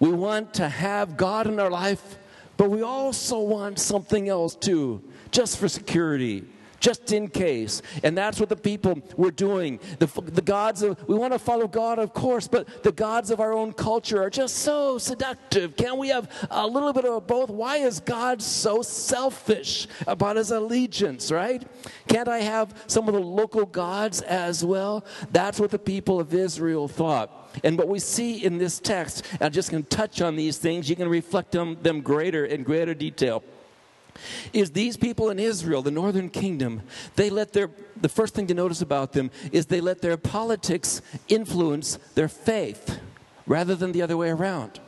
We 0.00 0.10
want 0.10 0.52
to 0.54 0.68
have 0.68 1.16
God 1.16 1.46
in 1.46 1.60
our 1.60 1.70
life, 1.70 2.18
but 2.56 2.70
we 2.70 2.82
also 2.82 3.38
want 3.40 3.78
something 3.78 4.28
else 4.28 4.54
too 4.54 5.02
just 5.30 5.58
for 5.58 5.68
security, 5.68 6.44
just 6.80 7.12
in 7.12 7.28
case. 7.28 7.82
And 8.02 8.16
that's 8.16 8.40
what 8.40 8.48
the 8.48 8.56
people 8.56 9.00
were 9.16 9.30
doing. 9.30 9.78
The, 9.98 10.06
the 10.22 10.42
gods 10.42 10.82
of, 10.82 10.96
we 11.08 11.14
want 11.14 11.32
to 11.32 11.38
follow 11.38 11.68
God, 11.68 11.98
of 11.98 12.12
course, 12.14 12.48
but 12.48 12.82
the 12.82 12.92
gods 12.92 13.30
of 13.30 13.38
our 13.38 13.52
own 13.52 13.72
culture 13.72 14.22
are 14.22 14.30
just 14.30 14.56
so 14.56 14.98
seductive. 14.98 15.76
Can't 15.76 15.98
we 15.98 16.08
have 16.08 16.30
a 16.50 16.66
little 16.66 16.92
bit 16.92 17.04
of 17.04 17.26
both? 17.26 17.50
Why 17.50 17.76
is 17.76 18.00
God 18.00 18.42
so 18.42 18.82
selfish 18.82 19.86
about 20.06 20.36
his 20.36 20.50
allegiance, 20.50 21.30
right? 21.30 21.62
Can't 22.08 22.28
I 22.28 22.38
have 22.38 22.74
some 22.86 23.08
of 23.08 23.14
the 23.14 23.20
local 23.20 23.66
gods 23.66 24.22
as 24.22 24.64
well? 24.64 25.04
That's 25.30 25.60
what 25.60 25.70
the 25.70 25.78
people 25.78 26.18
of 26.18 26.32
Israel 26.32 26.88
thought. 26.88 27.36
And 27.64 27.76
what 27.76 27.88
we 27.88 27.98
see 27.98 28.44
in 28.44 28.58
this 28.58 28.78
text, 28.78 29.24
I'm 29.40 29.52
just 29.52 29.70
going 29.70 29.82
to 29.82 29.88
touch 29.88 30.22
on 30.22 30.36
these 30.36 30.56
things. 30.56 30.88
You 30.88 30.96
can 30.96 31.08
reflect 31.08 31.56
on 31.56 31.76
them 31.82 32.00
greater 32.00 32.46
in 32.46 32.62
greater 32.62 32.94
detail 32.94 33.42
is 34.52 34.70
these 34.70 34.96
people 34.96 35.30
in 35.30 35.38
Israel, 35.38 35.82
the 35.82 35.90
northern 35.90 36.28
kingdom, 36.28 36.82
they 37.16 37.30
let 37.30 37.52
their, 37.52 37.70
the 38.00 38.08
first 38.08 38.34
thing 38.34 38.46
to 38.48 38.54
notice 38.54 38.82
about 38.82 39.12
them 39.12 39.30
is 39.52 39.66
they 39.66 39.80
let 39.80 40.00
their 40.02 40.16
politics 40.16 41.02
influence 41.28 41.98
their 42.14 42.28
faith 42.28 42.98
rather 43.46 43.74
than 43.74 43.92
the 43.92 44.02
other 44.02 44.16
way 44.16 44.30
around. 44.30 44.80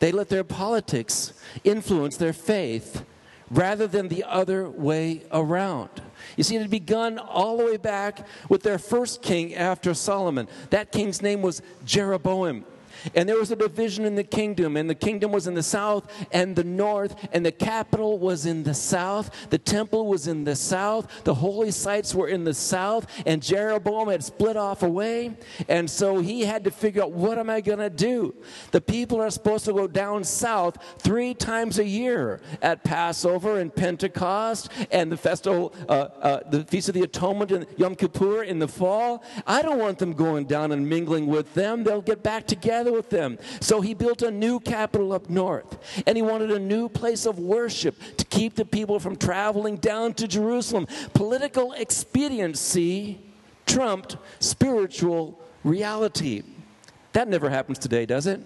They 0.00 0.12
let 0.12 0.28
their 0.28 0.44
politics 0.44 1.32
influence 1.64 2.16
their 2.16 2.32
faith 2.32 3.04
rather 3.50 3.86
than 3.86 4.08
the 4.08 4.24
other 4.24 4.68
way 4.68 5.22
around. 5.30 5.90
You 6.36 6.44
see, 6.44 6.56
it 6.56 6.62
had 6.62 6.70
begun 6.70 7.18
all 7.18 7.58
the 7.58 7.64
way 7.64 7.76
back 7.76 8.26
with 8.48 8.62
their 8.62 8.78
first 8.78 9.22
king 9.22 9.54
after 9.54 9.94
Solomon. 9.94 10.48
That 10.70 10.92
king's 10.92 11.22
name 11.22 11.42
was 11.42 11.62
Jeroboam. 11.84 12.64
And 13.14 13.28
there 13.28 13.38
was 13.38 13.50
a 13.50 13.56
division 13.56 14.04
in 14.04 14.14
the 14.14 14.24
kingdom, 14.24 14.76
and 14.76 14.88
the 14.88 14.94
kingdom 14.94 15.32
was 15.32 15.46
in 15.46 15.54
the 15.54 15.62
south 15.62 16.10
and 16.32 16.54
the 16.56 16.64
north, 16.64 17.16
and 17.32 17.44
the 17.44 17.52
capital 17.52 18.18
was 18.18 18.46
in 18.46 18.62
the 18.62 18.74
south. 18.74 19.48
The 19.50 19.58
temple 19.58 20.06
was 20.06 20.26
in 20.26 20.44
the 20.44 20.56
south. 20.56 21.24
The 21.24 21.34
holy 21.34 21.70
sites 21.70 22.14
were 22.14 22.28
in 22.28 22.44
the 22.44 22.54
south, 22.54 23.06
and 23.26 23.42
Jeroboam 23.42 24.08
had 24.08 24.24
split 24.24 24.56
off 24.56 24.82
away. 24.82 25.36
And 25.68 25.88
so 25.90 26.20
he 26.20 26.42
had 26.42 26.64
to 26.64 26.70
figure 26.70 27.02
out 27.02 27.12
what 27.12 27.38
am 27.38 27.50
I 27.50 27.60
going 27.60 27.78
to 27.78 27.90
do? 27.90 28.34
The 28.70 28.80
people 28.80 29.20
are 29.20 29.30
supposed 29.30 29.64
to 29.66 29.72
go 29.72 29.86
down 29.86 30.24
south 30.24 30.78
three 30.98 31.34
times 31.34 31.78
a 31.78 31.84
year 31.84 32.40
at 32.62 32.84
Passover 32.84 33.58
and 33.60 33.74
Pentecost 33.74 34.70
and 34.90 35.10
the 35.10 35.16
festival, 35.16 35.74
uh, 35.88 35.92
uh, 35.92 36.40
the 36.50 36.64
Feast 36.64 36.88
of 36.88 36.94
the 36.94 37.02
Atonement 37.02 37.52
and 37.52 37.66
Yom 37.76 37.94
Kippur 37.94 38.42
in 38.42 38.58
the 38.58 38.68
fall. 38.68 39.24
I 39.46 39.62
don't 39.62 39.78
want 39.78 39.98
them 39.98 40.12
going 40.12 40.46
down 40.46 40.72
and 40.72 40.88
mingling 40.88 41.26
with 41.26 41.52
them. 41.54 41.84
They'll 41.84 42.02
get 42.02 42.22
back 42.22 42.46
together 42.46 42.92
with 42.94 43.10
them. 43.10 43.38
So 43.60 43.80
he 43.80 43.94
built 43.94 44.22
a 44.22 44.30
new 44.30 44.60
capital 44.60 45.12
up 45.12 45.28
north, 45.28 46.02
and 46.06 46.16
he 46.16 46.22
wanted 46.22 46.50
a 46.50 46.58
new 46.58 46.88
place 46.88 47.26
of 47.26 47.38
worship 47.38 47.96
to 48.16 48.24
keep 48.24 48.54
the 48.54 48.64
people 48.64 48.98
from 48.98 49.16
traveling 49.16 49.76
down 49.76 50.14
to 50.14 50.28
Jerusalem. 50.28 50.86
Political 51.12 51.72
expediency 51.72 53.20
trumped 53.66 54.16
spiritual 54.40 55.40
reality. 55.62 56.42
That 57.12 57.28
never 57.28 57.50
happens 57.50 57.78
today, 57.78 58.06
does 58.06 58.26
it? 58.26 58.40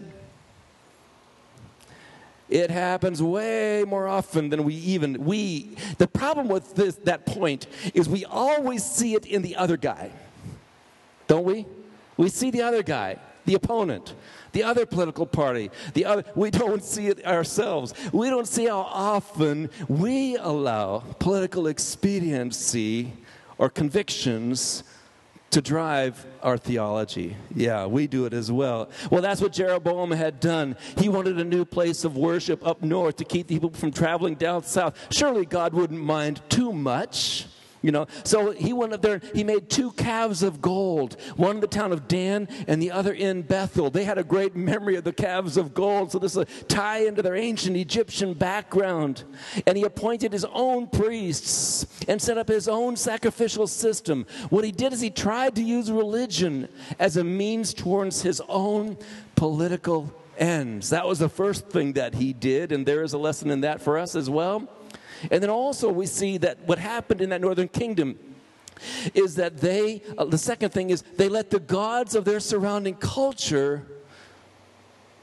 It 2.49 2.71
happens 2.71 3.23
way 3.23 3.85
more 3.87 4.09
often 4.09 4.49
than 4.49 4.65
we 4.65 4.75
even 4.75 5.25
we. 5.25 5.77
The 5.99 6.09
problem 6.09 6.49
with 6.49 6.75
this 6.75 6.95
that 7.05 7.27
point 7.27 7.67
is 7.93 8.09
we 8.09 8.25
always 8.25 8.85
see 8.85 9.15
it 9.15 9.27
in 9.27 9.43
the 9.43 9.57
other 9.57 9.77
guy. 9.77 10.11
Don't 11.27 11.45
we? 11.45 11.67
We 12.17 12.31
see 12.31 12.51
the 12.51 12.63
other 12.63 12.83
guy, 12.83 13.19
the 13.49 13.55
opponent 13.55 14.15
the 14.53 14.63
other 14.63 14.87
political 14.87 15.27
party, 15.27 15.71
the 15.95 16.05
other. 16.05 16.25
We 16.35 16.51
don't 16.51 16.83
see 16.83 17.09
it 17.09 17.25
ourselves. 17.27 17.95
We 18.13 18.31
don't 18.31 18.49
see 18.49 18.67
how 18.67 18.81
often 18.81 19.71
we 19.89 20.37
allow 20.37 21.01
political 21.19 21.67
expediency 21.67 23.13
or 23.59 23.69
convictions 23.69 24.85
to 25.51 25.61
drive 25.63 26.27
our 26.43 26.59
theology. 26.59 27.37
Yeah, 27.55 27.87
we 27.87 28.07
do 28.07 28.27
it 28.27 28.33
as 28.33 28.51
well. 28.53 28.91
Well, 29.11 29.23
that's 29.23 29.41
what 29.41 29.53
Jeroboam 29.53 30.11
had 30.11 30.41
done. 30.41 30.77
He 30.97 31.09
wanted 31.09 31.39
a 31.39 31.45
new 31.45 31.65
place 31.65 32.05
of 32.05 32.17
worship 32.17 32.67
up 32.67 32.83
north 32.83 33.17
to 33.17 33.25
keep 33.25 33.49
people 33.49 33.71
from 33.71 33.93
traveling 33.93 34.35
down 34.35 34.63
south. 34.65 34.95
Surely 35.11 35.47
God 35.47 35.73
wouldn't 35.73 36.03
mind 36.03 36.41
too 36.49 36.73
much. 36.73 37.47
You 37.81 37.93
know, 37.93 38.07
so 38.25 38.51
he 38.51 38.73
went 38.73 38.93
up 38.93 39.03
there, 39.03 39.21
he 39.35 39.45
made 39.45 39.71
two 39.71 39.93
calves 39.93 40.43
of 40.43 40.61
gold, 40.61 41.17
one 41.37 41.57
in 41.57 41.61
the 41.61 41.67
town 41.67 41.93
of 41.93 42.09
Dan 42.09 42.49
and 42.67 42.83
the 42.83 42.91
other 42.91 43.13
in 43.13 43.43
Bethel. 43.43 43.91
They 43.91 44.05
had 44.05 44.19
a 44.19 44.25
great 44.25 44.57
memory 44.57 44.97
of 44.97 45.05
the 45.05 45.13
calves 45.13 45.57
of 45.57 45.75
gold, 45.75 46.11
so 46.11 46.19
this 46.19 46.33
is 46.33 46.39
a 46.39 46.45
tie 46.65 46.99
into 46.99 47.23
their 47.23 47.37
ancient 47.37 47.77
Egyptian 47.77 48.35
background. 48.35 49.25
And 49.67 49.79
he 49.79 49.85
appointed 49.85 50.33
his 50.33 50.45
own 50.53 50.89
priests 50.89 51.87
and 52.09 52.21
set 52.21 52.39
up 52.39 52.49
his 52.49 52.69
own 52.69 52.97
sacrificial 52.97 53.67
system. 53.67 54.27
What 54.51 54.65
he 54.65 54.73
did 54.73 54.93
is 54.93 55.01
he 55.01 55.11
tried 55.11 55.55
to 55.57 55.63
use 55.63 55.91
religion 55.91 56.69
as 56.99 57.17
a 57.17 57.25
means 57.25 57.73
towards 57.75 58.23
his 58.23 58.43
own 58.49 58.97
political 59.37 60.13
ends. 60.37 60.91
That 60.91 61.07
was 61.07 61.19
the 61.19 61.29
first 61.29 61.69
thing 61.69 61.95
that 61.95 62.15
he 62.15 62.33
did, 62.33 62.73
and 62.73 62.87
there 62.87 63.03
is 63.03 63.13
a 63.13 63.19
lesson 63.19 63.51
in 63.51 63.61
that 63.63 63.81
for 63.81 63.99
us 63.99 64.15
as 64.15 64.29
well. 64.31 64.69
And 65.31 65.43
then 65.43 65.51
also 65.51 65.91
we 65.91 66.07
see 66.07 66.39
that 66.39 66.59
what 66.67 66.79
happened 66.79 67.21
in 67.21 67.31
that 67.31 67.41
northern 67.41 67.69
kingdom 67.69 68.19
is 69.15 69.35
that 69.37 69.59
they, 69.59 70.03
uh, 70.17 70.25
the 70.25 70.39
second 70.39 70.71
thing 70.71 70.91
is 70.91 71.03
they 71.17 71.29
let 71.29 71.51
the 71.51 71.61
gods 71.61 72.15
of 72.15 72.25
their 72.25 72.41
surrounding 72.41 72.95
culture 72.95 73.87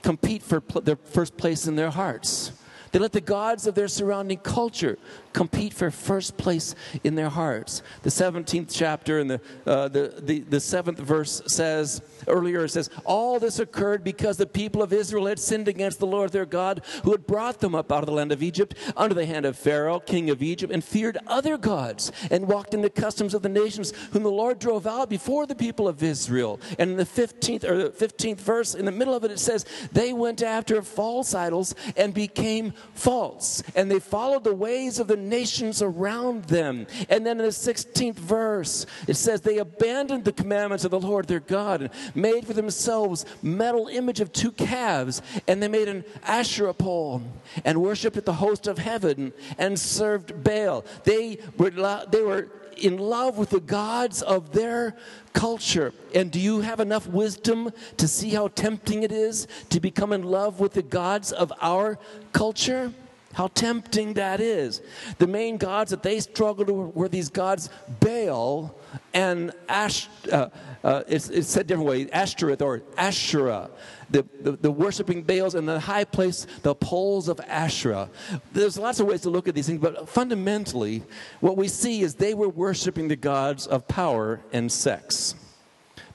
compete 0.02 0.44
for 0.44 0.62
pl- 0.62 0.82
their 0.82 0.98
first 0.98 1.38
place 1.38 1.68
in 1.68 1.76
their 1.76 1.90
hearts. 1.90 2.52
They 2.92 3.00
let 3.00 3.12
the 3.12 3.22
gods 3.22 3.68
of 3.68 3.76
their 3.76 3.88
surrounding 3.88 4.38
culture 4.38 4.98
compete 5.36 5.74
for 5.74 5.92
first 5.92 6.38
place 6.38 6.74
in 7.04 7.16
their 7.16 7.30
hearts. 7.30 7.84
The 8.04 8.10
17th 8.10 8.70
chapter 8.72 9.20
and 9.20 9.30
the, 9.30 9.42
uh, 9.66 9.90
the, 9.90 10.22
the, 10.22 10.40
the 10.40 10.60
seventh 10.62 10.98
verse 10.98 11.42
says, 11.48 12.02
earlier 12.28 12.64
it 12.64 12.70
says, 12.70 12.90
All 13.04 13.38
this 13.38 13.60
occurred 13.60 14.04
because 14.04 14.38
the 14.38 14.48
people 14.48 14.82
of 14.82 14.94
Israel 14.94 15.26
had 15.26 15.40
sinned 15.40 15.68
against 15.68 16.00
the 16.00 16.08
Lord 16.08 16.32
their 16.32 16.46
God, 16.46 16.84
who 17.04 17.12
had 17.12 17.28
brought 17.28 17.60
them 17.60 17.76
up 17.76 17.92
out 17.92 18.00
of 18.00 18.06
the 18.06 18.14
land 18.14 18.32
of 18.32 18.42
Egypt 18.42 18.76
under 18.96 19.14
the 19.14 19.26
hand 19.26 19.46
of 19.46 19.58
Pharaoh, 19.58 20.00
king 20.00 20.30
of 20.30 20.42
Egypt, 20.42 20.72
and 20.72 20.84
feared 20.84 21.18
other 21.28 21.58
gods, 21.58 22.14
and 22.32 22.48
walked 22.48 22.74
in 22.74 22.82
the 22.82 22.90
customs 22.90 23.34
of 23.34 23.42
the 23.42 23.50
nations 23.50 23.92
whom 24.14 24.24
the 24.24 24.30
Lord 24.30 24.58
drove 24.58 24.88
out 24.88 25.10
before 25.10 25.46
the 25.46 25.56
people 25.56 25.88
of 25.88 26.02
Israel. 26.02 26.62
And 26.80 26.92
in 26.92 26.98
the 26.98 27.04
15th 27.04 27.66
or 27.66 27.78
the 27.78 27.90
15th 27.90 28.40
verse, 28.40 28.74
in 28.74 28.86
the 28.86 28.92
middle 28.92 29.14
of 29.14 29.26
it, 29.26 29.32
it 29.32 29.40
says, 29.40 29.66
They 29.92 30.14
went 30.14 30.42
after 30.42 30.82
false 30.82 31.34
idols 31.34 31.76
and 31.98 32.14
became 32.14 32.72
false, 32.94 33.62
and 33.76 33.92
they 33.92 34.00
followed 34.00 34.46
the 34.46 34.56
ways 34.56 34.98
of 34.98 35.08
the 35.08 35.25
nations 35.30 35.82
around 35.82 36.46
them. 36.46 36.88
And 37.10 37.26
then 37.26 37.40
in 37.40 37.46
the 37.46 37.52
16th 37.52 38.16
verse, 38.16 38.86
it 39.08 39.16
says, 39.16 39.42
They 39.42 39.58
abandoned 39.58 40.26
the 40.26 40.34
commandments 40.34 40.86
of 40.86 40.92
the 40.92 41.00
Lord 41.00 41.28
their 41.28 41.40
God 41.40 41.82
and 41.82 41.92
made 42.16 42.46
for 42.46 42.54
themselves 42.54 43.26
metal 43.42 43.88
image 43.88 44.20
of 44.20 44.32
two 44.32 44.52
calves, 44.52 45.22
and 45.48 45.62
they 45.62 45.68
made 45.68 45.88
an 45.88 46.04
Asherah 46.24 46.74
pole 46.74 47.22
and 47.64 47.82
worshiped 47.82 48.18
at 48.18 48.26
the 48.26 48.34
host 48.34 48.68
of 48.68 48.78
heaven 48.78 49.34
and 49.58 49.80
served 49.80 50.44
Baal. 50.44 50.86
They 51.04 51.40
were, 51.58 51.72
they 52.10 52.22
were 52.22 52.50
in 52.78 52.98
love 52.98 53.38
with 53.38 53.50
the 53.50 53.60
gods 53.60 54.22
of 54.22 54.52
their 54.52 54.96
culture. 55.34 55.94
And 56.14 56.32
do 56.32 56.40
you 56.40 56.62
have 56.62 56.80
enough 56.80 57.08
wisdom 57.08 57.72
to 57.98 58.08
see 58.08 58.30
how 58.30 58.50
tempting 58.50 59.04
it 59.04 59.12
is 59.12 59.48
to 59.70 59.80
become 59.80 60.14
in 60.14 60.24
love 60.24 60.60
with 60.60 60.74
the 60.74 60.82
gods 60.82 61.32
of 61.32 61.52
our 61.62 61.98
culture? 62.32 62.92
How 63.36 63.48
tempting 63.48 64.14
that 64.14 64.40
is. 64.40 64.82
The 65.18 65.28
main 65.28 65.58
gods 65.58 65.92
that 65.92 66.04
they 66.04 66.22
struggled 66.22 66.70
with 66.70 66.96
were 66.96 67.10
these 67.10 67.28
gods 67.28 67.70
Baal 68.00 68.74
and 69.14 69.52
Ash. 69.68 70.08
Uh, 70.32 70.48
uh, 70.86 71.04
it's, 71.06 71.30
it's, 71.30 71.50
said 71.50 71.68
different 71.68 71.90
way, 71.90 72.10
Ashtoreth 72.12 72.62
or 72.62 72.84
Asherah. 72.98 73.70
The, 74.10 74.26
the, 74.40 74.54
the, 74.54 74.72
worshiping 74.72 75.24
Baals 75.24 75.54
and 75.54 75.68
the 75.68 75.82
high 75.82 76.06
place, 76.06 76.48
the 76.62 76.74
poles 76.74 77.28
of 77.28 77.42
Asherah. 77.42 78.10
There's 78.54 78.78
lots 78.78 79.02
of 79.02 79.08
ways 79.08 79.22
to 79.22 79.30
look 79.30 79.50
at 79.50 79.56
these 79.56 79.68
things, 79.68 79.82
but 79.82 80.08
fundamentally, 80.08 81.04
what 81.42 81.58
we 81.58 81.68
see 81.68 82.04
is 82.04 82.16
they 82.16 82.36
were 82.36 82.48
worshiping 82.48 83.10
the 83.10 83.18
gods 83.18 83.68
of 83.68 83.86
power 83.86 84.40
and 84.54 84.72
sex. 84.72 85.36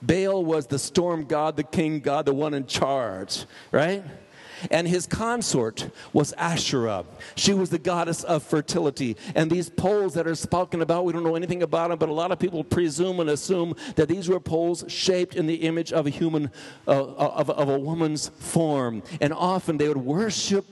Baal 0.00 0.42
was 0.42 0.68
the 0.68 0.78
storm 0.78 1.26
god, 1.26 1.56
the 1.56 1.64
king 1.64 2.00
god, 2.00 2.24
the 2.24 2.32
one 2.32 2.54
in 2.54 2.66
charge, 2.66 3.44
right? 3.72 4.02
And 4.70 4.88
his 4.88 5.06
consort 5.06 5.90
was 6.12 6.32
Asherah. 6.34 7.04
She 7.36 7.54
was 7.54 7.70
the 7.70 7.78
goddess 7.78 8.24
of 8.24 8.42
fertility. 8.42 9.16
And 9.34 9.50
these 9.50 9.70
poles 9.70 10.14
that 10.14 10.26
are 10.26 10.34
spoken 10.34 10.82
about, 10.82 11.04
we 11.04 11.12
don't 11.12 11.24
know 11.24 11.36
anything 11.36 11.62
about 11.62 11.90
them, 11.90 11.98
but 11.98 12.08
a 12.08 12.12
lot 12.12 12.32
of 12.32 12.38
people 12.38 12.64
presume 12.64 13.20
and 13.20 13.30
assume 13.30 13.74
that 13.96 14.08
these 14.08 14.28
were 14.28 14.40
poles 14.40 14.84
shaped 14.88 15.36
in 15.36 15.46
the 15.46 15.56
image 15.56 15.92
of 15.92 16.06
a 16.06 16.10
human, 16.10 16.50
uh, 16.86 16.90
of, 16.90 17.50
of 17.50 17.68
a 17.68 17.78
woman's 17.78 18.28
form. 18.28 19.02
And 19.20 19.32
often 19.32 19.78
they 19.78 19.88
would 19.88 19.96
worship 19.96 20.66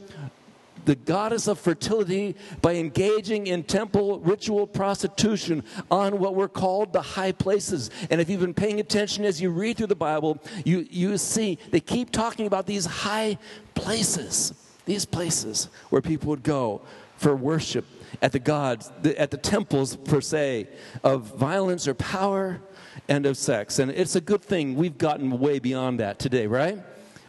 the 0.88 0.96
goddess 0.96 1.48
of 1.48 1.58
fertility 1.58 2.34
by 2.62 2.74
engaging 2.76 3.46
in 3.46 3.62
temple 3.62 4.20
ritual 4.20 4.66
prostitution 4.66 5.62
on 5.90 6.18
what 6.18 6.34
were 6.34 6.48
called 6.48 6.94
the 6.94 7.02
high 7.02 7.30
places. 7.30 7.90
And 8.08 8.22
if 8.22 8.30
you've 8.30 8.40
been 8.40 8.54
paying 8.54 8.80
attention 8.80 9.26
as 9.26 9.38
you 9.38 9.50
read 9.50 9.76
through 9.76 9.88
the 9.88 9.94
Bible, 9.94 10.38
you, 10.64 10.86
you 10.90 11.18
see 11.18 11.58
they 11.72 11.80
keep 11.80 12.10
talking 12.10 12.46
about 12.46 12.64
these 12.64 12.86
high 12.86 13.36
places, 13.74 14.54
these 14.86 15.04
places 15.04 15.68
where 15.90 16.00
people 16.00 16.30
would 16.30 16.42
go 16.42 16.80
for 17.18 17.36
worship 17.36 17.84
at 18.22 18.32
the 18.32 18.38
gods, 18.38 18.90
at 19.18 19.30
the 19.30 19.36
temples 19.36 19.94
per 19.94 20.22
se, 20.22 20.68
of 21.04 21.36
violence 21.36 21.86
or 21.86 21.92
power 21.92 22.62
and 23.08 23.26
of 23.26 23.36
sex. 23.36 23.78
And 23.78 23.90
it's 23.90 24.16
a 24.16 24.22
good 24.22 24.40
thing 24.40 24.74
we've 24.74 24.96
gotten 24.96 25.38
way 25.38 25.58
beyond 25.58 26.00
that 26.00 26.18
today, 26.18 26.46
right? 26.46 26.78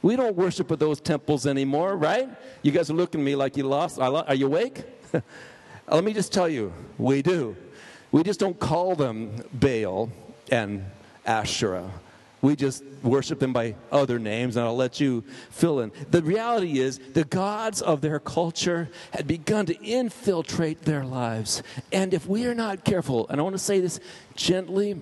We 0.01 0.15
don't 0.15 0.35
worship 0.35 0.71
at 0.71 0.79
those 0.79 1.01
temples 1.01 1.45
anymore, 1.45 1.95
right? 1.97 2.29
You 2.61 2.71
guys 2.71 2.89
are 2.89 2.93
looking 2.93 3.21
at 3.21 3.25
me 3.25 3.35
like 3.35 3.57
you 3.57 3.63
lost. 3.63 3.99
Are 3.99 4.35
you 4.35 4.45
awake? 4.45 4.83
Let 5.91 6.03
me 6.03 6.13
just 6.13 6.31
tell 6.31 6.47
you, 6.47 6.71
we 6.97 7.21
do. 7.21 7.55
We 8.11 8.23
just 8.23 8.39
don't 8.39 8.59
call 8.59 8.95
them 8.95 9.43
Baal 9.53 10.09
and 10.51 10.85
Asherah. 11.25 11.91
We 12.41 12.55
just 12.55 12.83
worship 13.03 13.39
them 13.39 13.51
by 13.51 13.75
other 13.91 14.17
names, 14.17 14.55
and 14.55 14.65
I'll 14.65 14.75
let 14.75 15.01
you 15.01 15.25
fill 15.49 15.81
in. 15.81 15.91
The 16.09 16.21
reality 16.21 16.79
is, 16.79 16.97
the 17.13 17.25
gods 17.25 17.81
of 17.81 17.99
their 17.99 18.19
culture 18.19 18.89
had 19.11 19.27
begun 19.27 19.65
to 19.65 19.77
infiltrate 19.83 20.83
their 20.83 21.03
lives. 21.03 21.61
And 21.91 22.13
if 22.13 22.25
we 22.27 22.45
are 22.45 22.55
not 22.55 22.85
careful, 22.85 23.27
and 23.27 23.41
I 23.41 23.43
want 23.43 23.55
to 23.55 23.59
say 23.59 23.81
this 23.81 23.99
gently 24.35 25.01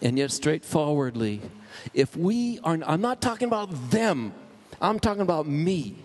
and 0.00 0.16
yet 0.16 0.30
straightforwardly, 0.30 1.42
if 1.94 2.16
we 2.16 2.58
are, 2.64 2.78
I'm 2.86 3.00
not 3.00 3.20
talking 3.20 3.48
about 3.48 3.90
them, 3.90 4.32
I'm 4.80 5.00
talking 5.00 5.22
about 5.22 5.46
me 5.46 5.96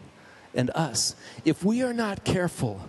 and 0.53 0.69
us. 0.71 1.15
If 1.45 1.63
we 1.63 1.81
are 1.84 1.93
not 1.93 2.23
careful, 2.23 2.81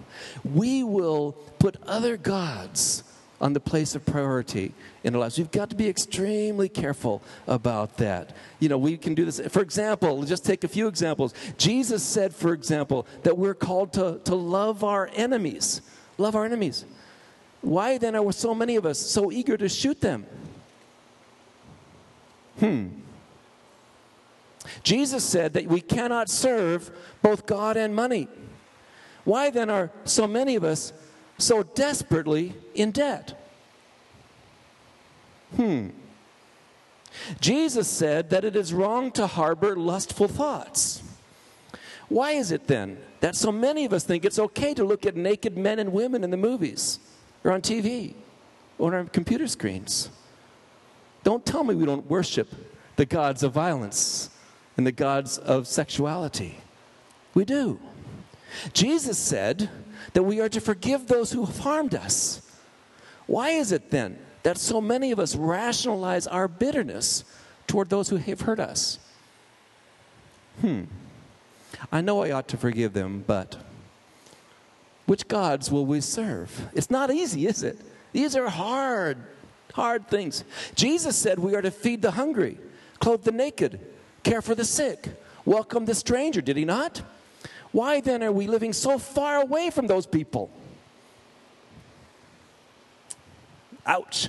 we 0.45 0.83
will 0.83 1.33
put 1.59 1.77
other 1.87 2.16
gods 2.16 3.05
on 3.40 3.53
the 3.53 3.61
place 3.61 3.97
of 3.97 4.07
priority 4.07 4.73
in 5.03 5.14
our 5.14 5.21
lives. 5.21 5.37
We've 5.37 5.51
got 5.51 5.68
to 5.71 5.77
be 5.77 5.88
extremely 5.88 6.68
careful 6.68 7.23
about 7.49 7.97
that. 7.97 8.37
You 8.61 8.68
know, 8.68 8.79
we 8.79 8.97
can 8.97 9.14
do 9.14 9.25
this. 9.25 9.40
For 9.49 9.61
example, 9.61 10.23
just 10.23 10.45
take 10.45 10.62
a 10.62 10.68
few 10.68 10.87
examples. 10.87 11.35
Jesus 11.59 12.05
said, 12.05 12.33
for 12.33 12.53
example, 12.53 13.05
that 13.25 13.37
we're 13.37 13.55
called 13.55 13.92
to, 13.95 14.21
to 14.25 14.37
love 14.37 14.85
our 14.85 15.11
enemies. 15.14 15.83
Love 16.18 16.37
our 16.37 16.45
enemies. 16.45 16.85
Why 17.62 17.99
then 17.99 18.14
are 18.14 18.33
so 18.33 18.55
many 18.55 18.77
of 18.77 18.87
us 18.87 18.99
so 18.99 19.33
eager 19.33 19.57
to 19.57 19.68
shoot 19.68 20.01
them? 20.01 20.25
Hmm. 22.59 22.88
Jesus 24.83 25.25
said 25.25 25.55
that 25.55 25.67
we 25.67 25.81
cannot 25.81 26.29
serve 26.29 26.91
both 27.21 27.47
God 27.47 27.77
and 27.77 27.95
money. 27.95 28.29
Why 29.25 29.51
then 29.51 29.71
are 29.71 29.91
so 30.05 30.27
many 30.27 30.57
of 30.57 30.65
us 30.65 30.93
so 31.38 31.62
desperately 31.62 32.55
in 32.75 32.91
debt? 32.91 33.38
Hmm. 35.57 35.88
Jesus 37.41 37.88
said 37.88 38.31
that 38.31 38.45
it 38.45 38.57
is 38.57 38.73
wrong 38.73 39.11
to 39.12 39.27
harbor 39.27 39.77
lustful 39.77 40.29
thoughts. 40.29 41.03
Why 42.09 42.33
is 42.33 42.51
it 42.51 42.67
then 42.67 42.99
that 43.21 43.37
so 43.37 43.53
many 43.53 43.85
of 43.85 43.93
us 43.93 44.05
think 44.05 44.25
it's 44.25 44.38
okay 44.38 44.75
to 44.75 44.85
look 44.85 45.07
at 45.07 45.17
naked 45.17 45.57
men 45.57 45.79
and 45.79 45.93
women 45.93 46.25
in 46.25 46.31
the 46.31 46.37
movies 46.37 46.99
or 47.45 47.53
on 47.53 47.62
TV 47.62 48.15
or 48.79 48.88
on 48.88 48.95
our 48.95 49.05
computer 49.05 49.47
screens? 49.47 50.11
Don't 51.25 51.45
tell 51.45 51.65
me 51.65 51.75
we 51.75 51.87
don't 51.87 52.09
worship 52.11 52.53
the 52.97 53.07
gods 53.07 53.43
of 53.43 53.53
violence 53.53 54.31
and 54.77 54.87
the 54.87 54.93
gods 54.93 55.39
of 55.39 55.67
sexuality. 55.67 56.59
We 57.35 57.45
do. 57.45 57.79
Jesus 58.73 59.19
said 59.19 59.71
that 60.13 60.23
we 60.23 60.41
are 60.41 60.49
to 60.49 60.61
forgive 60.61 61.07
those 61.07 61.33
who 61.33 61.45
have 61.45 61.59
harmed 61.59 61.95
us. 61.95 62.43
Why 63.27 63.51
is 63.51 63.73
it 63.73 63.91
then 63.91 64.19
that 64.43 64.59
so 64.59 64.81
many 64.81 65.13
of 65.13 65.19
us 65.19 65.37
rationalize 65.37 66.27
our 66.27 66.49
bitterness 66.49 67.25
toward 67.67 67.89
those 67.89 68.09
who 68.09 68.17
have 68.17 68.43
hurt 68.43 68.61
us? 68.61 68.99
Hmm. 70.61 70.83
I 71.91 72.01
know 72.01 72.23
I 72.23 72.33
ought 72.33 72.49
to 72.49 72.57
forgive 72.57 72.93
them, 72.93 73.25
but 73.27 73.57
which 75.07 75.29
gods 75.29 75.71
will 75.71 75.87
we 75.87 76.01
serve? 76.01 76.69
It's 76.75 76.91
not 76.91 77.11
easy, 77.11 77.47
is 77.47 77.63
it? 77.63 77.79
These 78.13 78.37
are 78.37 78.49
hard 78.49 79.19
hard 79.73 80.09
things. 80.09 80.45
Jesus 80.75 81.17
said 81.17 81.39
we 81.39 81.55
are 81.55 81.63
to 81.63 81.71
feed 81.71 82.03
the 82.03 82.13
hungry, 82.13 82.59
clothe 82.99 83.25
the 83.25 83.33
naked, 83.33 83.81
care 84.23 84.43
for 84.43 84.55
the 84.55 84.65
sick, 84.65 85.09
welcome 85.45 85.85
the 85.85 85.95
stranger, 85.95 86.41
did 86.41 86.57
he 86.57 86.65
not? 86.65 87.03
Why 87.73 88.01
then 88.01 88.23
are 88.23 88.33
we 88.33 88.47
living 88.47 88.73
so 88.73 88.99
far 88.99 89.43
away 89.43 89.71
from 89.71 89.87
those 89.87 90.07
people? 90.07 90.51
Ouch. 93.87 94.29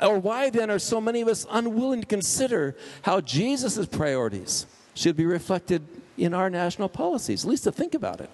Or 0.00 0.18
why 0.18 0.50
then 0.50 0.70
are 0.70 0.78
so 0.78 1.00
many 1.00 1.20
of 1.20 1.28
us 1.28 1.46
unwilling 1.50 2.00
to 2.00 2.06
consider 2.06 2.76
how 3.02 3.20
Jesus' 3.20 3.86
priorities 3.86 4.66
should 4.94 5.16
be 5.16 5.24
reflected 5.24 5.86
in 6.18 6.34
our 6.34 6.50
national 6.50 6.88
policies? 6.88 7.44
At 7.44 7.50
least 7.50 7.64
to 7.64 7.72
think 7.72 7.94
about 7.94 8.20
it. 8.20 8.30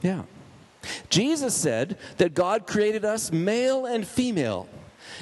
Yeah. 0.00 0.22
Jesus 1.08 1.54
said 1.54 1.98
that 2.16 2.34
God 2.34 2.66
created 2.66 3.04
us 3.04 3.30
male 3.32 3.86
and 3.86 4.06
female, 4.06 4.68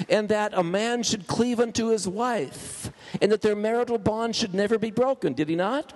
and 0.09 0.29
that 0.29 0.53
a 0.53 0.63
man 0.63 1.03
should 1.03 1.27
cleave 1.27 1.59
unto 1.59 1.87
his 1.87 2.07
wife, 2.07 2.91
and 3.21 3.31
that 3.31 3.41
their 3.41 3.55
marital 3.55 3.97
bond 3.97 4.35
should 4.35 4.53
never 4.53 4.77
be 4.77 4.91
broken. 4.91 5.33
Did 5.33 5.49
he 5.49 5.55
not? 5.55 5.93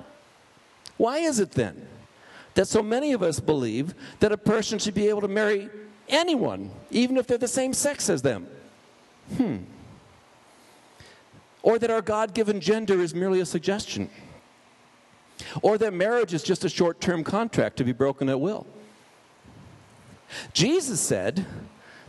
Why 0.97 1.19
is 1.19 1.39
it 1.39 1.51
then 1.51 1.88
that 2.54 2.67
so 2.67 2.82
many 2.82 3.13
of 3.13 3.21
us 3.21 3.39
believe 3.39 3.93
that 4.19 4.32
a 4.32 4.38
person 4.38 4.80
should 4.80 4.93
be 4.93 5.10
able 5.10 5.21
to 5.21 5.28
marry 5.28 5.69
anyone, 6.08 6.71
even 6.89 7.17
if 7.17 7.28
they're 7.28 7.38
the 7.38 7.47
same 7.47 7.73
sex 7.73 8.10
as 8.10 8.21
them? 8.21 8.47
Hmm. 9.38 9.58
Or 11.63 11.80
that 11.80 11.89
our 11.89 12.01
God 12.01 12.34
given 12.34 12.60
gender 12.60 13.01
is 13.01 13.15
merely 13.15 13.39
a 13.39 13.45
suggestion? 13.45 14.10
Or 15.62 15.78
that 15.80 15.93
marriage 15.93 16.34
is 16.34 16.43
just 16.43 16.63
a 16.63 16.69
short 16.69 17.01
term 17.01 17.23
contract 17.23 17.78
to 17.78 17.84
be 17.84 17.91
broken 17.91 18.30
at 18.30 18.39
will? 18.39 18.67
Jesus 20.54 21.00
said 21.00 21.46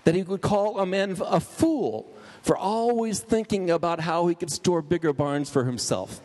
that 0.04 0.14
he 0.14 0.22
would 0.22 0.40
call 0.40 0.78
a 0.78 0.86
man 0.86 1.16
a 1.20 1.40
fool 1.40 2.06
for 2.42 2.56
always 2.56 3.20
thinking 3.20 3.70
about 3.70 4.00
how 4.00 4.28
he 4.28 4.34
could 4.34 4.52
store 4.52 4.80
bigger 4.80 5.12
barns 5.12 5.50
for 5.50 5.64
himself. 5.64 6.20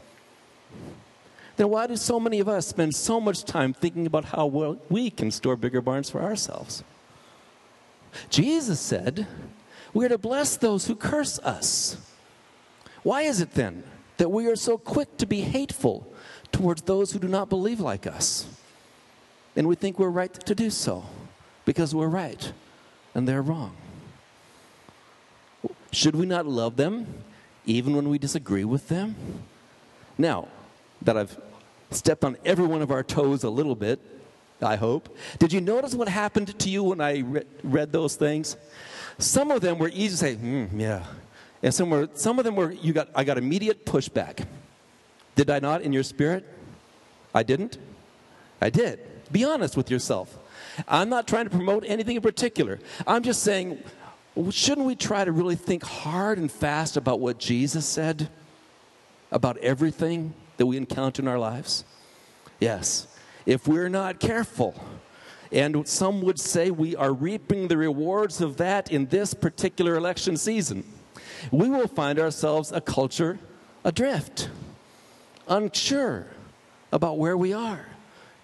Then 1.57 1.69
why 1.69 1.87
do 1.87 1.95
so 1.95 2.19
many 2.19 2.39
of 2.39 2.47
us 2.47 2.67
spend 2.67 2.95
so 2.95 3.19
much 3.19 3.43
time 3.43 3.73
thinking 3.73 4.05
about 4.05 4.25
how 4.25 4.45
well 4.45 4.77
we 4.89 5.09
can 5.09 5.31
store 5.31 5.55
bigger 5.55 5.81
barns 5.81 6.09
for 6.09 6.21
ourselves? 6.21 6.83
Jesus 8.29 8.79
said 8.79 9.27
we 9.93 10.05
are 10.05 10.09
to 10.09 10.17
bless 10.17 10.57
those 10.57 10.85
who 10.87 10.95
curse 10.95 11.39
us. 11.39 11.97
Why 13.03 13.23
is 13.23 13.41
it 13.41 13.55
then 13.55 13.83
that 14.17 14.29
we 14.29 14.47
are 14.47 14.55
so 14.55 14.77
quick 14.77 15.17
to 15.17 15.25
be 15.25 15.41
hateful 15.41 16.11
towards 16.51 16.83
those 16.83 17.11
who 17.11 17.19
do 17.19 17.27
not 17.27 17.49
believe 17.49 17.79
like 17.79 18.05
us? 18.05 18.45
And 19.55 19.67
we 19.67 19.75
think 19.75 19.97
we're 19.97 20.09
right 20.09 20.33
to 20.33 20.55
do 20.55 20.69
so 20.69 21.05
because 21.65 21.93
we're 21.93 22.07
right 22.07 22.53
and 23.13 23.27
they're 23.27 23.41
wrong. 23.41 23.75
Should 25.91 26.15
we 26.15 26.25
not 26.25 26.45
love 26.45 26.77
them 26.77 27.23
even 27.65 27.95
when 27.95 28.09
we 28.09 28.17
disagree 28.17 28.63
with 28.63 28.87
them? 28.87 29.15
Now, 30.17 30.47
that 31.01 31.17
I've 31.17 31.37
stepped 31.89 32.23
on 32.23 32.37
every 32.45 32.65
one 32.65 32.81
of 32.81 32.91
our 32.91 33.03
toes 33.03 33.43
a 33.43 33.49
little 33.49 33.75
bit, 33.75 33.99
I 34.61 34.75
hope, 34.75 35.15
did 35.39 35.51
you 35.51 35.59
notice 35.59 35.95
what 35.95 36.07
happened 36.07 36.57
to 36.59 36.69
you 36.69 36.83
when 36.83 37.01
I 37.01 37.19
re- 37.19 37.43
read 37.63 37.91
those 37.91 38.15
things? 38.15 38.55
Some 39.17 39.49
of 39.51 39.61
them 39.61 39.79
were 39.79 39.89
easy 39.89 40.09
to 40.09 40.17
say, 40.17 40.35
hmm, 40.35 40.79
yeah. 40.79 41.03
And 41.63 41.73
some, 41.73 41.89
were, 41.89 42.09
some 42.13 42.37
of 42.39 42.45
them 42.45 42.55
were, 42.55 42.71
you 42.71 42.93
got, 42.93 43.09
I 43.15 43.23
got 43.23 43.37
immediate 43.37 43.85
pushback. 43.85 44.45
Did 45.35 45.49
I 45.49 45.59
not 45.59 45.81
in 45.81 45.93
your 45.93 46.03
spirit? 46.03 46.45
I 47.33 47.43
didn't? 47.43 47.77
I 48.61 48.69
did. 48.69 48.99
Be 49.31 49.43
honest 49.43 49.75
with 49.75 49.89
yourself. 49.89 50.37
I'm 50.87 51.09
not 51.09 51.27
trying 51.27 51.45
to 51.45 51.51
promote 51.51 51.83
anything 51.85 52.15
in 52.15 52.21
particular. 52.21 52.79
I'm 53.05 53.23
just 53.23 53.43
saying, 53.43 53.83
shouldn't 54.49 54.87
we 54.87 54.95
try 54.95 55.25
to 55.25 55.31
really 55.31 55.55
think 55.55 55.83
hard 55.83 56.37
and 56.37 56.51
fast 56.51 56.97
about 56.97 57.19
what 57.19 57.37
Jesus 57.37 57.85
said 57.85 58.29
about 59.31 59.57
everything 59.57 60.33
that 60.57 60.65
we 60.65 60.77
encounter 60.77 61.21
in 61.21 61.27
our 61.27 61.39
lives? 61.39 61.83
Yes. 62.59 63.07
If 63.45 63.67
we're 63.67 63.89
not 63.89 64.19
careful, 64.19 64.81
and 65.51 65.87
some 65.87 66.21
would 66.21 66.39
say 66.39 66.71
we 66.71 66.95
are 66.95 67.11
reaping 67.11 67.67
the 67.67 67.77
rewards 67.77 68.39
of 68.39 68.57
that 68.57 68.91
in 68.91 69.07
this 69.07 69.33
particular 69.33 69.95
election 69.95 70.37
season, 70.37 70.83
we 71.51 71.69
will 71.69 71.87
find 71.87 72.19
ourselves 72.19 72.71
a 72.71 72.79
culture 72.79 73.39
adrift, 73.83 74.49
unsure 75.47 76.27
about 76.91 77.17
where 77.17 77.35
we 77.35 77.51
are. 77.51 77.85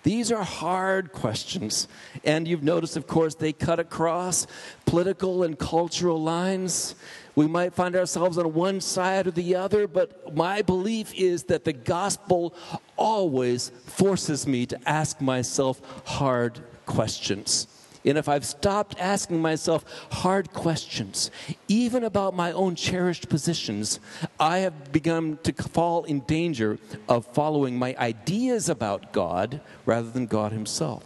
These 0.08 0.32
are 0.32 0.42
hard 0.42 1.12
questions. 1.12 1.90
And 2.24 2.48
you've 2.48 2.64
noticed, 2.64 2.96
of 2.96 3.08
course, 3.08 3.36
they 3.36 3.52
cut 3.52 3.78
across 3.78 4.48
political 4.86 5.44
and 5.44 5.60
cultural 5.60 6.24
lines. 6.24 6.96
We 7.36 7.46
might 7.46 7.74
find 7.74 7.94
ourselves 7.94 8.38
on 8.38 8.54
one 8.54 8.80
side 8.80 9.28
or 9.28 9.32
the 9.32 9.58
other, 9.58 9.86
but 9.86 10.34
my 10.34 10.62
belief 10.62 11.14
is 11.14 11.44
that 11.52 11.66
the 11.66 11.74
gospel 11.74 12.56
always 12.96 13.68
forces 13.86 14.48
me 14.48 14.66
to 14.68 14.80
ask 14.88 15.20
myself 15.20 15.82
hard 16.06 16.62
questions. 16.86 17.68
And 18.08 18.18
if 18.18 18.30
I've 18.30 18.46
stopped 18.46 18.96
asking 19.00 19.42
myself 19.42 19.84
hard 20.12 20.54
questions, 20.54 21.30
even 21.68 22.04
about 22.04 22.34
my 22.34 22.52
own 22.54 22.76
cherished 22.76 23.28
positions, 23.28 24.00
I 24.40 24.60
have 24.60 24.92
begun 24.92 25.40
to 25.44 25.52
fall 25.52 26.06
in 26.06 26.22
danger 26.22 26.80
of 27.10 27.26
following 27.26 27.78
my 27.78 27.96
ideas 27.98 28.70
about 28.70 29.12
God 29.12 29.60
rather 29.86 30.10
than 30.10 30.26
God 30.26 30.54
Himself, 30.54 31.04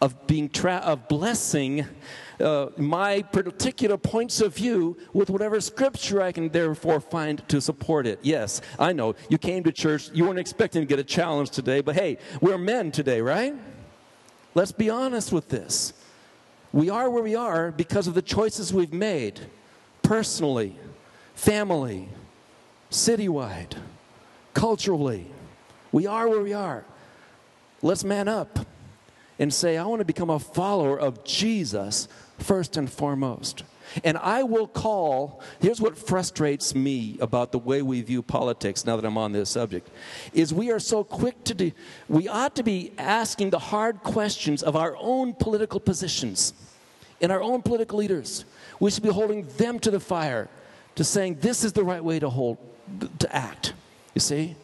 of 0.00 0.26
being 0.26 0.48
tra- 0.48 0.76
of 0.76 1.08
blessing. 1.08 1.86
Uh, 2.40 2.70
my 2.78 3.20
particular 3.20 3.98
points 3.98 4.40
of 4.40 4.56
view 4.56 4.96
with 5.12 5.28
whatever 5.28 5.60
scripture 5.60 6.22
I 6.22 6.32
can 6.32 6.48
therefore 6.48 6.98
find 6.98 7.46
to 7.50 7.60
support 7.60 8.06
it. 8.06 8.18
Yes, 8.22 8.62
I 8.78 8.94
know 8.94 9.14
you 9.28 9.36
came 9.36 9.62
to 9.64 9.72
church, 9.72 10.08
you 10.14 10.24
weren't 10.24 10.38
expecting 10.38 10.80
to 10.80 10.86
get 10.86 10.98
a 10.98 11.04
challenge 11.04 11.50
today, 11.50 11.82
but 11.82 11.96
hey, 11.96 12.16
we're 12.40 12.56
men 12.56 12.92
today, 12.92 13.20
right? 13.20 13.54
Let's 14.54 14.72
be 14.72 14.88
honest 14.88 15.32
with 15.32 15.50
this. 15.50 15.92
We 16.72 16.88
are 16.88 17.10
where 17.10 17.22
we 17.22 17.34
are 17.34 17.72
because 17.72 18.06
of 18.06 18.14
the 18.14 18.22
choices 18.22 18.72
we've 18.72 18.92
made 18.92 19.40
personally, 20.02 20.76
family, 21.34 22.08
citywide, 22.90 23.76
culturally. 24.54 25.26
We 25.92 26.06
are 26.06 26.28
where 26.28 26.40
we 26.40 26.52
are. 26.52 26.84
Let's 27.82 28.04
man 28.04 28.28
up 28.28 28.66
and 29.38 29.52
say, 29.52 29.76
I 29.76 29.84
want 29.84 30.00
to 30.00 30.04
become 30.04 30.30
a 30.30 30.38
follower 30.38 30.98
of 30.98 31.24
Jesus 31.24 32.06
first 32.38 32.76
and 32.76 32.90
foremost. 32.90 33.64
And 34.04 34.16
I 34.18 34.42
will 34.42 34.66
call, 34.66 35.42
here's 35.60 35.80
what 35.80 35.98
frustrates 35.98 36.74
me 36.74 37.18
about 37.20 37.52
the 37.52 37.58
way 37.58 37.82
we 37.82 38.02
view 38.02 38.22
politics 38.22 38.84
now 38.84 38.96
that 38.96 39.04
I'm 39.04 39.18
on 39.18 39.32
this 39.32 39.50
subject, 39.50 39.90
is 40.32 40.54
we 40.54 40.70
are 40.70 40.78
so 40.78 41.04
quick 41.04 41.42
to 41.44 41.54
do, 41.54 41.72
we 42.08 42.28
ought 42.28 42.56
to 42.56 42.62
be 42.62 42.92
asking 42.98 43.50
the 43.50 43.58
hard 43.58 44.02
questions 44.02 44.62
of 44.62 44.76
our 44.76 44.96
own 44.98 45.34
political 45.34 45.80
positions 45.80 46.54
and 47.20 47.30
our 47.30 47.42
own 47.42 47.62
political 47.62 47.98
leaders. 47.98 48.44
We 48.78 48.90
should 48.90 49.02
be 49.02 49.10
holding 49.10 49.46
them 49.58 49.78
to 49.80 49.90
the 49.90 50.00
fire 50.00 50.48
to 50.94 51.04
saying 51.04 51.38
this 51.40 51.64
is 51.64 51.72
the 51.72 51.84
right 51.84 52.02
way 52.02 52.18
to 52.18 52.28
hold, 52.28 52.58
to 53.18 53.34
act, 53.34 53.74
you 54.14 54.20
see? 54.20 54.56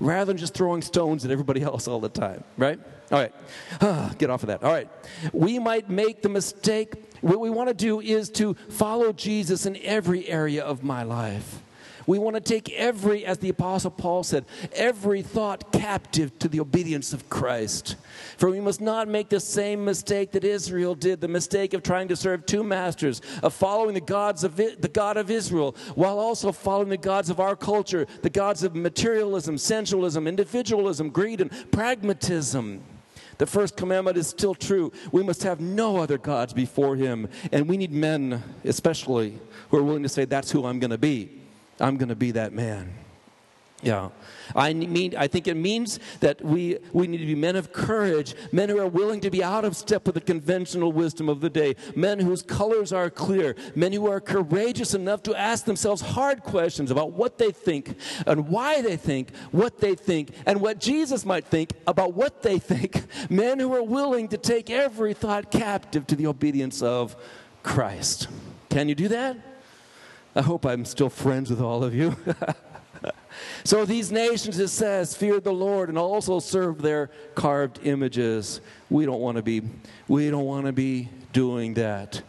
Rather 0.00 0.26
than 0.26 0.36
just 0.36 0.54
throwing 0.54 0.82
stones 0.82 1.24
at 1.24 1.30
everybody 1.30 1.62
else 1.62 1.86
all 1.86 2.00
the 2.00 2.08
time, 2.08 2.42
right? 2.56 2.78
All 3.12 3.18
right, 3.18 3.32
get 4.18 4.30
off 4.30 4.42
of 4.42 4.48
that. 4.48 4.62
All 4.62 4.72
right, 4.72 4.88
we 5.32 5.58
might 5.58 5.90
make 5.90 6.22
the 6.22 6.28
mistake 6.28 6.94
what 7.24 7.40
we 7.40 7.48
want 7.50 7.68
to 7.68 7.74
do 7.74 8.00
is 8.00 8.28
to 8.30 8.54
follow 8.68 9.12
Jesus 9.12 9.64
in 9.64 9.78
every 9.82 10.28
area 10.28 10.62
of 10.62 10.82
my 10.82 11.02
life. 11.02 11.60
We 12.06 12.18
want 12.18 12.36
to 12.36 12.40
take 12.40 12.70
every, 12.72 13.24
as 13.24 13.38
the 13.38 13.48
Apostle 13.48 13.90
Paul 13.90 14.24
said, 14.24 14.44
every 14.74 15.22
thought 15.22 15.72
captive 15.72 16.38
to 16.40 16.48
the 16.48 16.60
obedience 16.60 17.14
of 17.14 17.30
Christ. 17.30 17.96
For 18.36 18.50
we 18.50 18.60
must 18.60 18.82
not 18.82 19.08
make 19.08 19.30
the 19.30 19.40
same 19.40 19.86
mistake 19.86 20.32
that 20.32 20.44
Israel 20.44 20.94
did, 20.94 21.22
the 21.22 21.28
mistake 21.28 21.72
of 21.72 21.82
trying 21.82 22.08
to 22.08 22.16
serve 22.16 22.44
two 22.44 22.62
masters, 22.62 23.22
of 23.42 23.54
following 23.54 23.94
the 23.94 24.02
gods 24.02 24.44
of 24.44 24.56
the 24.56 24.90
God 24.92 25.16
of 25.16 25.30
Israel, 25.30 25.74
while 25.94 26.18
also 26.18 26.52
following 26.52 26.90
the 26.90 26.98
gods 26.98 27.30
of 27.30 27.40
our 27.40 27.56
culture, 27.56 28.06
the 28.20 28.28
gods 28.28 28.62
of 28.62 28.76
materialism, 28.76 29.56
sensualism, 29.56 30.26
individualism, 30.26 31.08
greed, 31.08 31.40
and 31.40 31.50
pragmatism. 31.72 32.82
The 33.38 33.46
first 33.46 33.76
commandment 33.76 34.16
is 34.16 34.26
still 34.26 34.54
true. 34.54 34.92
We 35.12 35.22
must 35.22 35.42
have 35.42 35.60
no 35.60 35.96
other 35.96 36.18
gods 36.18 36.52
before 36.52 36.96
him. 36.96 37.28
And 37.52 37.68
we 37.68 37.76
need 37.76 37.92
men, 37.92 38.42
especially, 38.64 39.38
who 39.70 39.78
are 39.78 39.82
willing 39.82 40.02
to 40.02 40.08
say, 40.08 40.24
That's 40.24 40.50
who 40.50 40.66
I'm 40.66 40.78
going 40.78 40.90
to 40.90 40.98
be. 40.98 41.40
I'm 41.80 41.96
going 41.96 42.08
to 42.08 42.16
be 42.16 42.30
that 42.32 42.52
man. 42.52 43.03
Yeah. 43.84 44.08
I 44.56 44.72
mean, 44.72 45.14
I 45.16 45.26
think 45.26 45.46
it 45.46 45.56
means 45.56 45.98
that 46.20 46.42
we, 46.42 46.78
we 46.92 47.06
need 47.06 47.18
to 47.18 47.26
be 47.26 47.34
men 47.34 47.56
of 47.56 47.72
courage, 47.72 48.34
men 48.52 48.68
who 48.68 48.78
are 48.78 48.86
willing 48.86 49.20
to 49.20 49.30
be 49.30 49.42
out 49.42 49.64
of 49.64 49.76
step 49.76 50.06
with 50.06 50.14
the 50.14 50.20
conventional 50.20 50.92
wisdom 50.92 51.28
of 51.28 51.40
the 51.40 51.50
day, 51.50 51.76
men 51.94 52.18
whose 52.18 52.42
colors 52.42 52.92
are 52.92 53.10
clear, 53.10 53.56
men 53.74 53.92
who 53.92 54.10
are 54.10 54.20
courageous 54.20 54.94
enough 54.94 55.22
to 55.24 55.34
ask 55.34 55.64
themselves 55.64 56.00
hard 56.02 56.42
questions 56.42 56.90
about 56.90 57.12
what 57.12 57.38
they 57.38 57.50
think 57.50 57.96
and 58.26 58.48
why 58.48 58.80
they 58.80 58.96
think 58.96 59.34
what 59.50 59.80
they 59.80 59.94
think 59.94 60.30
and 60.46 60.60
what 60.60 60.80
Jesus 60.80 61.24
might 61.24 61.44
think 61.44 61.72
about 61.86 62.14
what 62.14 62.42
they 62.42 62.58
think, 62.58 63.04
men 63.30 63.58
who 63.58 63.74
are 63.74 63.82
willing 63.82 64.28
to 64.28 64.38
take 64.38 64.70
every 64.70 65.14
thought 65.14 65.50
captive 65.50 66.06
to 66.06 66.16
the 66.16 66.26
obedience 66.26 66.82
of 66.82 67.16
Christ. 67.62 68.28
Can 68.68 68.88
you 68.88 68.94
do 68.94 69.08
that? 69.08 69.36
I 70.34 70.42
hope 70.42 70.64
I'm 70.64 70.84
still 70.84 71.10
friends 71.10 71.50
with 71.50 71.60
all 71.60 71.84
of 71.84 71.94
you. 71.94 72.16
So 73.62 73.84
these 73.84 74.10
nations, 74.10 74.58
it 74.58 74.68
says, 74.68 75.16
feared 75.16 75.44
the 75.44 75.52
Lord 75.52 75.88
and 75.88 75.96
also 75.96 76.40
served 76.40 76.80
their 76.80 77.10
carved 77.34 77.80
images. 77.84 78.60
We 78.90 79.06
don't 79.06 79.20
want 79.20 79.36
to 79.36 79.42
be, 79.42 79.62
we 80.08 80.30
don't 80.30 80.44
want 80.44 80.66
to 80.66 80.72
be 80.72 81.08
doing 81.32 81.74
that. 81.74 82.22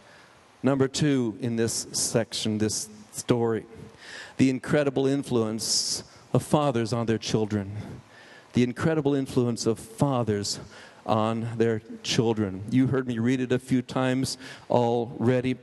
Number 0.62 0.88
two 0.88 1.36
in 1.40 1.56
this 1.56 1.86
section, 1.92 2.58
this 2.58 2.88
story, 3.12 3.64
the 4.36 4.50
incredible 4.50 5.06
influence 5.06 6.04
of 6.32 6.42
fathers 6.42 6.92
on 6.92 7.06
their 7.06 7.18
children. 7.18 7.72
The 8.52 8.62
incredible 8.62 9.14
influence 9.14 9.66
of 9.66 9.78
fathers 9.78 10.60
on 11.04 11.48
their 11.56 11.82
children. 12.02 12.64
You 12.70 12.88
heard 12.88 13.06
me 13.06 13.18
read 13.18 13.40
it 13.40 13.52
a 13.52 13.58
few 13.58 13.82
times 13.82 14.38
already. 14.70 15.56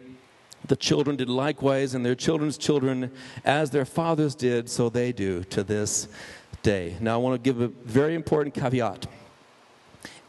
The 0.68 0.76
children 0.76 1.18
did 1.18 1.30
likewise, 1.30 1.94
and 1.94 2.06
their 2.06 2.16
children's 2.16 2.58
children, 2.58 3.12
as 3.44 3.72
their 3.72 3.86
fathers 3.86 4.34
did, 4.36 4.70
so 4.70 4.90
they 4.90 5.12
do 5.12 5.44
to 5.46 5.64
this 5.64 6.08
day. 6.62 6.96
Now, 7.02 7.16
I 7.16 7.18
want 7.18 7.42
to 7.42 7.54
give 7.54 7.62
a 7.62 7.68
very 7.68 8.16
important 8.16 8.56
caveat. 8.56 9.08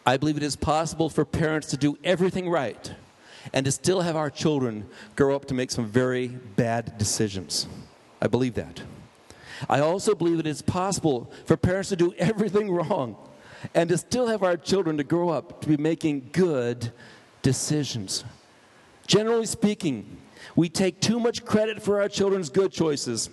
I 0.07 0.17
believe 0.17 0.37
it 0.37 0.43
is 0.43 0.57
possible 0.57 1.09
for 1.09 1.25
parents 1.25 1.69
to 1.69 1.77
do 1.77 1.97
everything 2.05 2.51
right 2.51 2.93
and 3.53 3.65
to 3.65 3.73
still 3.73 4.01
have 4.03 4.17
our 4.17 4.31
children 4.31 4.87
grow 5.17 5.35
up 5.35 5.47
to 5.47 5.55
make 5.55 5.71
some 5.71 5.87
very 5.87 6.29
bad 6.29 6.99
decisions. 6.99 7.67
I 8.21 8.27
believe 8.27 8.55
that. 8.55 8.83
I 9.69 9.81
also 9.81 10.15
believe 10.15 10.39
it 10.41 10.47
is 10.47 10.63
possible 10.63 11.31
for 11.47 11.57
parents 11.57 11.89
to 11.91 11.97
do 11.97 12.13
everything 12.19 12.71
wrong 12.71 13.17
and 13.75 13.89
to 13.89 13.97
still 13.97 14.27
have 14.27 14.43
our 14.43 14.57
children 14.57 14.97
to 14.99 15.05
grow 15.05 15.31
up 15.31 15.61
to 15.63 15.69
be 15.69 15.77
making 15.77 16.29
good 16.33 16.93
decisions. 17.43 18.25
Generally 19.07 19.47
speaking, 19.47 20.19
we 20.57 20.69
take 20.69 21.01
too 21.01 21.19
much 21.21 21.45
credit 21.45 21.83
for 21.83 22.01
our 22.01 22.09
children's 22.09 22.51
good 22.51 22.73
choices 22.73 23.31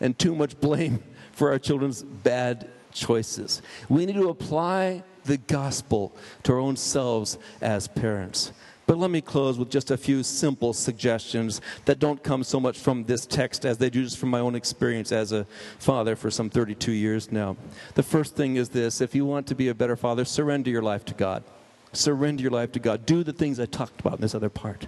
and 0.00 0.18
too 0.18 0.34
much 0.34 0.58
blame 0.60 1.02
for 1.32 1.50
our 1.50 1.58
children's 1.58 2.02
bad 2.02 2.68
choices. 2.92 3.62
We 3.88 4.06
need 4.06 4.14
to 4.14 4.28
apply 4.28 5.02
the 5.24 5.38
gospel 5.38 6.14
to 6.44 6.52
our 6.52 6.58
own 6.58 6.76
selves 6.76 7.38
as 7.60 7.88
parents. 7.88 8.52
But 8.86 8.98
let 8.98 9.10
me 9.10 9.22
close 9.22 9.58
with 9.58 9.70
just 9.70 9.90
a 9.90 9.96
few 9.96 10.22
simple 10.22 10.74
suggestions 10.74 11.62
that 11.86 11.98
don't 11.98 12.22
come 12.22 12.44
so 12.44 12.60
much 12.60 12.78
from 12.78 13.04
this 13.04 13.24
text 13.24 13.64
as 13.64 13.78
they 13.78 13.88
do 13.88 14.04
just 14.04 14.18
from 14.18 14.28
my 14.28 14.40
own 14.40 14.54
experience 14.54 15.10
as 15.10 15.32
a 15.32 15.46
father 15.78 16.16
for 16.16 16.30
some 16.30 16.50
32 16.50 16.92
years 16.92 17.32
now. 17.32 17.56
The 17.94 18.02
first 18.02 18.36
thing 18.36 18.56
is 18.56 18.68
this 18.68 19.00
if 19.00 19.14
you 19.14 19.24
want 19.24 19.46
to 19.46 19.54
be 19.54 19.68
a 19.68 19.74
better 19.74 19.96
father, 19.96 20.24
surrender 20.24 20.70
your 20.70 20.82
life 20.82 21.04
to 21.06 21.14
God. 21.14 21.44
Surrender 21.92 22.42
your 22.42 22.50
life 22.50 22.72
to 22.72 22.78
God. 22.78 23.06
Do 23.06 23.24
the 23.24 23.32
things 23.32 23.58
I 23.58 23.66
talked 23.66 24.00
about 24.00 24.14
in 24.14 24.20
this 24.20 24.34
other 24.34 24.50
part. 24.50 24.86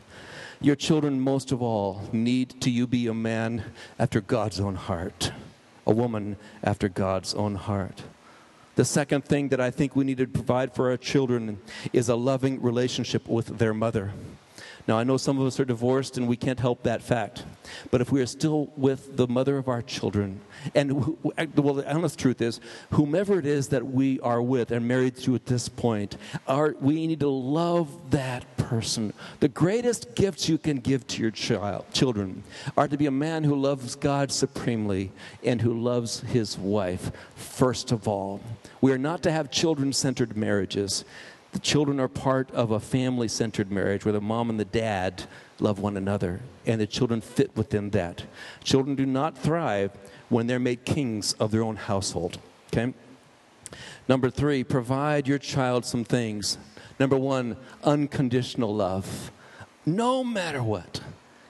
Your 0.61 0.77
children, 0.77 1.21
most 1.21 1.53
of 1.53 1.61
all, 1.61 2.09
need 2.13 2.61
to 2.63 2.71
you 2.71 2.87
be 2.87 3.07
a 3.07 3.15
man 3.15 3.65
after 3.99 4.21
God's 4.21 4.59
own 4.59 4.75
heart, 4.75 5.33
a 5.87 5.93
woman 5.93 6.37
after 6.65 6.89
God's 6.89 7.35
own 7.35 7.57
heart. 7.57 8.03
The 8.77 8.85
second 8.85 9.25
thing 9.25 9.49
that 9.49 9.61
I 9.61 9.71
think 9.71 9.95
we 9.95 10.05
need 10.05 10.19
to 10.19 10.27
provide 10.27 10.75
for 10.75 10.91
our 10.91 10.97
children 10.97 11.59
is 11.93 12.09
a 12.09 12.17
loving 12.17 12.61
relationship 12.61 13.29
with 13.29 13.59
their 13.59 13.75
mother. 13.75 14.13
Now, 14.89 14.99
I 14.99 15.05
know 15.05 15.17
some 15.17 15.41
of 15.41 15.47
us 15.47 15.59
are 15.59 15.65
divorced 15.65 16.17
and 16.17 16.29
we 16.29 16.37
can't 16.37 16.61
help 16.61 16.85
that 16.85 17.03
fact. 17.03 17.45
But 17.91 18.01
if 18.01 18.13
we 18.13 18.23
are 18.23 18.27
still 18.27 18.73
with 18.77 19.17
the 19.17 19.27
mother 19.27 19.59
of 19.59 19.69
our 19.69 19.83
children, 19.83 20.41
and 20.75 21.17
well, 21.23 21.75
the 21.75 21.93
honest 21.93 22.19
truth 22.19 22.41
is, 22.41 22.61
whomever 22.91 23.39
it 23.39 23.47
is 23.47 23.69
that 23.69 23.85
we 23.85 24.21
are 24.21 24.41
with 24.41 24.71
and 24.71 24.87
married 24.87 25.17
to 25.19 25.35
at 25.35 25.47
this 25.47 25.69
point, 25.69 26.17
we 26.81 27.07
need 27.07 27.21
to 27.21 27.29
love 27.29 28.11
that 28.11 28.57
person. 28.57 29.13
The 29.41 29.49
greatest 29.49 30.15
gifts 30.15 30.49
you 30.49 30.59
can 30.59 30.79
give 30.79 31.07
to 31.09 31.23
your 31.23 31.33
child, 31.33 31.87
children 31.93 32.45
are 32.77 32.87
to 32.87 32.97
be 32.97 33.07
a 33.07 33.11
man 33.11 33.43
who 33.43 33.57
loves 33.57 33.97
God 33.97 34.31
supremely 34.31 35.11
and 35.43 35.61
who 35.61 35.75
loves 35.81 36.21
his 36.21 36.57
wife 36.57 37.11
first 37.35 37.91
of 37.91 38.07
all. 38.07 38.41
We 38.81 38.93
are 38.93 38.99
not 38.99 39.23
to 39.25 39.33
have 39.33 39.51
children 39.51 39.93
centered 39.93 40.37
marriages. 40.37 41.05
The 41.57 41.63
children 41.63 41.99
are 42.01 42.07
part 42.07 42.51
of 42.51 42.71
a 42.71 42.79
family 42.79 43.29
centered 43.29 43.73
marriage 43.73 44.05
where 44.05 44.13
the 44.13 44.21
mom 44.21 44.51
and 44.51 44.61
the 44.61 44.67
dad 44.67 45.23
love 45.59 45.79
one 45.79 45.97
another, 45.97 46.41
and 46.67 46.79
the 46.79 46.87
children 46.87 47.23
fit 47.23 47.57
within 47.57 47.89
that. 47.93 48.25
Children 48.63 48.95
do 48.95 49.07
not 49.07 49.39
thrive 49.39 49.91
when 50.29 50.47
they're 50.49 50.59
made 50.59 50.85
kings 50.85 51.33
of 51.41 51.53
their 51.53 51.63
own 51.63 51.77
household. 51.77 52.39
Okay? 52.67 52.93
Number 54.07 54.29
three, 54.29 54.65
provide 54.65 55.27
your 55.27 55.39
child 55.39 55.87
some 55.87 56.05
things. 56.05 56.59
Number 57.01 57.17
one, 57.17 57.57
unconditional 57.83 58.75
love, 58.75 59.33
no 59.87 60.23
matter 60.23 60.63
what. 60.63 61.01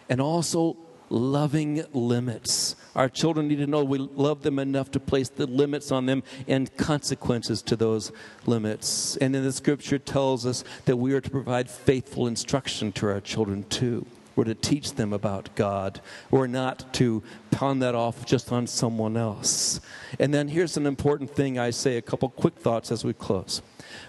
And 0.08 0.20
also, 0.20 0.76
loving 1.10 1.84
limits. 1.92 2.76
Our 2.96 3.10
children 3.10 3.46
need 3.46 3.58
to 3.58 3.66
know 3.66 3.84
we 3.84 3.98
love 3.98 4.42
them 4.42 4.58
enough 4.58 4.90
to 4.92 5.00
place 5.00 5.28
the 5.28 5.46
limits 5.46 5.92
on 5.92 6.06
them 6.06 6.22
and 6.48 6.74
consequences 6.78 7.60
to 7.62 7.76
those 7.76 8.10
limits. 8.46 9.18
And 9.18 9.34
then 9.34 9.44
the 9.44 9.52
scripture 9.52 9.98
tells 9.98 10.46
us 10.46 10.64
that 10.86 10.96
we 10.96 11.12
are 11.12 11.20
to 11.20 11.30
provide 11.30 11.70
faithful 11.70 12.26
instruction 12.26 12.92
to 12.92 13.08
our 13.08 13.20
children 13.20 13.64
too. 13.64 14.06
We're 14.34 14.44
to 14.44 14.54
teach 14.54 14.94
them 14.94 15.12
about 15.12 15.54
God. 15.54 16.00
We're 16.30 16.46
not 16.46 16.92
to 16.94 17.22
pawn 17.50 17.80
that 17.80 17.94
off 17.94 18.24
just 18.24 18.50
on 18.50 18.66
someone 18.66 19.16
else. 19.16 19.80
And 20.18 20.32
then 20.32 20.48
here's 20.48 20.78
an 20.78 20.86
important 20.86 21.30
thing 21.30 21.58
I 21.58 21.70
say 21.70 21.98
a 21.98 22.02
couple 22.02 22.30
quick 22.30 22.54
thoughts 22.56 22.90
as 22.90 23.04
we 23.04 23.12
close. 23.12 23.60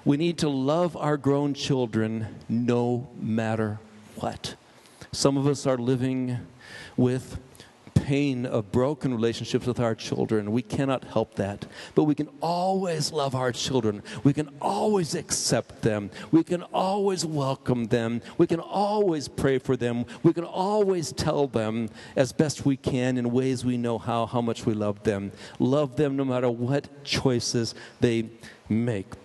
We 0.06 0.16
need 0.16 0.38
to 0.40 0.50
love 0.50 0.96
our 0.96 1.18
grown 1.18 1.54
children 1.54 2.28
no 2.48 3.08
matter 3.20 3.80
what. 4.16 4.56
Some 5.12 5.38
of 5.38 5.46
us 5.46 5.66
are 5.66 5.78
living 5.78 6.38
with 6.96 7.40
pain 8.08 8.46
of 8.46 8.72
broken 8.72 9.14
relationships 9.14 9.66
with 9.66 9.82
our 9.82 9.94
children. 9.94 10.54
We 10.54 10.62
cannot 10.62 11.04
help 11.04 11.36
that. 11.36 11.66
But 11.94 12.06
we 12.06 12.16
can 12.16 12.30
always 12.42 13.12
love 13.12 13.36
our 13.36 13.52
children. 13.52 14.02
We 14.24 14.32
can 14.32 14.50
always 14.62 15.14
accept 15.14 15.82
them. 15.82 16.10
We 16.32 16.42
can 16.46 16.64
always 16.72 17.26
welcome 17.26 17.88
them. 17.88 18.22
We 18.38 18.48
can 18.48 18.62
always 18.62 19.28
pray 19.28 19.60
for 19.60 19.76
them. 19.76 20.06
We 20.24 20.32
can 20.32 20.46
always 20.46 21.12
tell 21.12 21.48
them 21.48 21.90
as 22.16 22.32
best 22.32 22.66
we 22.66 22.78
can 22.78 23.18
in 23.18 23.30
ways 23.30 23.66
we 23.66 23.76
know 23.76 23.98
how, 23.98 24.26
how 24.26 24.40
much 24.40 24.66
we 24.66 24.74
love 24.74 25.04
them. 25.04 25.34
Love 25.60 25.98
them 25.98 26.16
no 26.16 26.24
matter 26.24 26.50
what 26.50 27.04
choices 27.04 27.76
they 28.00 28.30
make. 28.70 29.16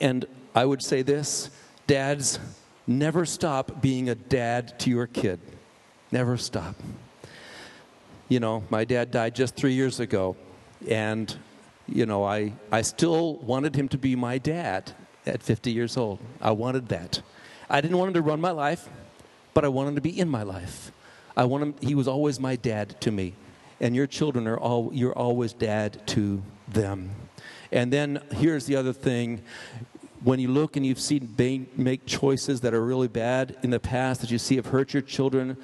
And 0.00 0.26
I 0.54 0.64
would 0.64 0.80
say 0.80 1.02
this 1.02 1.50
dads, 1.88 2.38
never 2.86 3.26
stop 3.26 3.82
being 3.82 4.08
a 4.08 4.14
dad 4.14 4.78
to 4.78 4.90
your 4.90 5.08
kid. 5.08 5.40
Never 6.12 6.36
stop. 6.36 6.76
You 8.30 8.38
know, 8.38 8.62
my 8.70 8.84
dad 8.84 9.10
died 9.10 9.34
just 9.34 9.56
three 9.56 9.72
years 9.72 9.98
ago, 9.98 10.36
and, 10.88 11.36
you 11.88 12.06
know, 12.06 12.22
I, 12.22 12.52
I 12.70 12.82
still 12.82 13.34
wanted 13.38 13.74
him 13.74 13.88
to 13.88 13.98
be 13.98 14.14
my 14.14 14.38
dad 14.38 14.92
at 15.26 15.42
50 15.42 15.72
years 15.72 15.96
old. 15.96 16.20
I 16.40 16.52
wanted 16.52 16.90
that. 16.90 17.22
I 17.68 17.80
didn't 17.80 17.98
want 17.98 18.10
him 18.10 18.14
to 18.14 18.22
run 18.22 18.40
my 18.40 18.52
life, 18.52 18.88
but 19.52 19.64
I 19.64 19.68
wanted 19.68 19.88
him 19.88 19.94
to 19.96 20.00
be 20.00 20.16
in 20.16 20.28
my 20.28 20.44
life. 20.44 20.92
I 21.36 21.44
want 21.44 21.64
him, 21.64 21.74
he 21.80 21.96
was 21.96 22.06
always 22.06 22.38
my 22.38 22.54
dad 22.54 23.00
to 23.00 23.10
me. 23.10 23.34
And 23.80 23.96
your 23.96 24.06
children 24.06 24.46
are 24.46 24.58
all, 24.58 24.90
you're 24.92 25.12
always 25.12 25.52
dad 25.52 26.06
to 26.08 26.40
them. 26.68 27.10
And 27.72 27.92
then 27.92 28.22
here's 28.30 28.64
the 28.64 28.76
other 28.76 28.92
thing 28.92 29.42
when 30.22 30.38
you 30.38 30.46
look 30.46 30.76
and 30.76 30.86
you've 30.86 31.00
seen 31.00 31.34
make 31.76 32.06
choices 32.06 32.60
that 32.60 32.74
are 32.74 32.84
really 32.84 33.08
bad 33.08 33.56
in 33.64 33.70
the 33.70 33.80
past 33.80 34.20
that 34.20 34.30
you 34.30 34.38
see 34.38 34.54
have 34.54 34.66
hurt 34.66 34.92
your 34.92 35.02
children, 35.02 35.56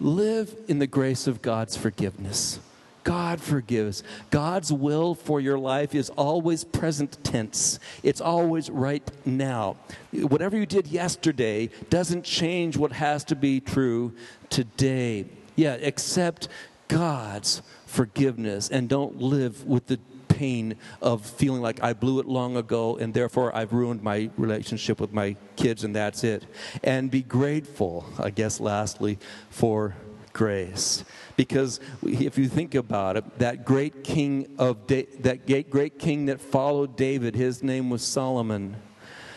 live 0.00 0.56
in 0.66 0.78
the 0.78 0.86
grace 0.86 1.26
of 1.26 1.42
God's 1.42 1.76
forgiveness. 1.76 2.58
God 3.04 3.40
forgives. 3.40 4.02
God's 4.30 4.72
will 4.72 5.14
for 5.14 5.40
your 5.40 5.58
life 5.58 5.94
is 5.94 6.10
always 6.10 6.64
present 6.64 7.22
tense. 7.24 7.78
It's 8.02 8.20
always 8.20 8.68
right 8.68 9.08
now. 9.24 9.76
Whatever 10.12 10.56
you 10.56 10.66
did 10.66 10.86
yesterday 10.86 11.70
doesn't 11.88 12.24
change 12.24 12.76
what 12.76 12.92
has 12.92 13.24
to 13.24 13.36
be 13.36 13.60
true 13.60 14.12
today. 14.50 15.26
Yeah, 15.56 15.74
accept 15.74 16.48
God's 16.88 17.62
forgiveness 17.86 18.68
and 18.68 18.88
don't 18.88 19.20
live 19.20 19.66
with 19.66 19.86
the 19.86 19.98
pain 20.40 20.74
of 21.02 21.24
feeling 21.26 21.60
like 21.60 21.82
I 21.82 21.92
blew 21.92 22.18
it 22.18 22.26
long 22.26 22.56
ago 22.56 22.96
and 22.96 23.12
therefore 23.12 23.54
I've 23.54 23.74
ruined 23.74 24.02
my 24.02 24.30
relationship 24.38 24.98
with 24.98 25.12
my 25.12 25.36
kids 25.56 25.84
and 25.84 25.94
that's 25.94 26.24
it. 26.24 26.46
And 26.82 27.10
be 27.10 27.20
grateful, 27.20 28.06
I 28.18 28.30
guess, 28.30 28.58
lastly, 28.58 29.18
for 29.50 29.94
grace. 30.32 31.04
Because 31.36 31.78
if 32.02 32.38
you 32.38 32.48
think 32.48 32.74
about 32.74 33.18
it, 33.18 33.38
that 33.38 33.66
great 33.66 34.02
king 34.02 34.54
of 34.56 34.86
da- 34.86 35.08
that 35.20 35.46
great 35.68 35.98
king 35.98 36.26
that 36.26 36.40
followed 36.40 36.96
David, 36.96 37.34
his 37.34 37.62
name 37.62 37.90
was 37.90 38.02
Solomon. 38.02 38.76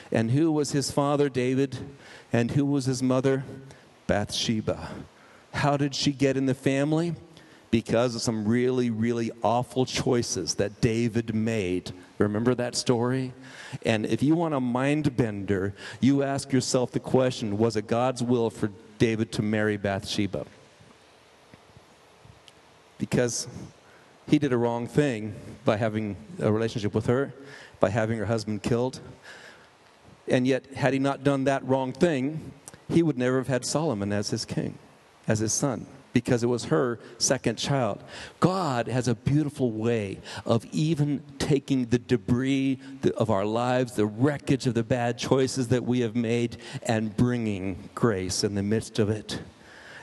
And 0.09 0.31
who 0.31 0.53
was 0.53 0.71
his 0.71 0.89
father, 0.89 1.27
David? 1.27 1.77
And 2.31 2.51
who 2.51 2.65
was 2.65 2.85
his 2.85 3.03
mother? 3.03 3.43
Bathsheba. 4.07 4.89
How 5.53 5.75
did 5.75 5.95
she 5.95 6.13
get 6.13 6.37
in 6.37 6.45
the 6.45 6.55
family? 6.55 7.15
Because 7.73 8.13
of 8.13 8.21
some 8.21 8.47
really, 8.47 8.91
really 8.91 9.31
awful 9.41 9.83
choices 9.83 10.53
that 10.53 10.79
David 10.79 11.33
made. 11.33 11.91
Remember 12.19 12.53
that 12.53 12.75
story? 12.75 13.33
And 13.83 14.05
if 14.05 14.21
you 14.21 14.35
want 14.35 14.53
a 14.53 14.59
mind 14.59 15.17
bender, 15.17 15.73
you 15.99 16.21
ask 16.21 16.53
yourself 16.53 16.91
the 16.91 16.99
question 16.99 17.57
was 17.57 17.75
it 17.75 17.87
God's 17.87 18.21
will 18.21 18.51
for 18.51 18.69
David 18.99 19.31
to 19.31 19.41
marry 19.41 19.75
Bathsheba? 19.77 20.45
Because 22.99 23.47
he 24.27 24.37
did 24.37 24.53
a 24.53 24.57
wrong 24.57 24.85
thing 24.85 25.33
by 25.65 25.77
having 25.77 26.15
a 26.39 26.51
relationship 26.51 26.93
with 26.93 27.07
her, 27.07 27.33
by 27.79 27.89
having 27.89 28.19
her 28.19 28.25
husband 28.25 28.61
killed. 28.61 28.99
And 30.27 30.45
yet, 30.45 30.75
had 30.75 30.93
he 30.93 30.99
not 30.99 31.23
done 31.23 31.45
that 31.45 31.65
wrong 31.65 31.91
thing, 31.91 32.51
he 32.87 33.01
would 33.01 33.17
never 33.17 33.37
have 33.37 33.47
had 33.47 33.65
Solomon 33.65 34.13
as 34.13 34.29
his 34.29 34.45
king, 34.45 34.77
as 35.27 35.39
his 35.39 35.53
son 35.53 35.87
because 36.13 36.43
it 36.43 36.47
was 36.47 36.65
her 36.65 36.99
second 37.17 37.57
child. 37.57 38.03
God 38.39 38.87
has 38.87 39.07
a 39.07 39.15
beautiful 39.15 39.71
way 39.71 40.19
of 40.45 40.65
even 40.71 41.23
taking 41.39 41.85
the 41.85 41.99
debris 41.99 42.79
of 43.17 43.29
our 43.29 43.45
lives, 43.45 43.93
the 43.93 44.05
wreckage 44.05 44.67
of 44.67 44.75
the 44.75 44.83
bad 44.83 45.17
choices 45.17 45.67
that 45.69 45.83
we 45.83 46.01
have 46.01 46.15
made, 46.15 46.57
and 46.83 47.15
bringing 47.17 47.89
grace 47.95 48.43
in 48.43 48.55
the 48.55 48.63
midst 48.63 48.99
of 48.99 49.09
it. 49.09 49.39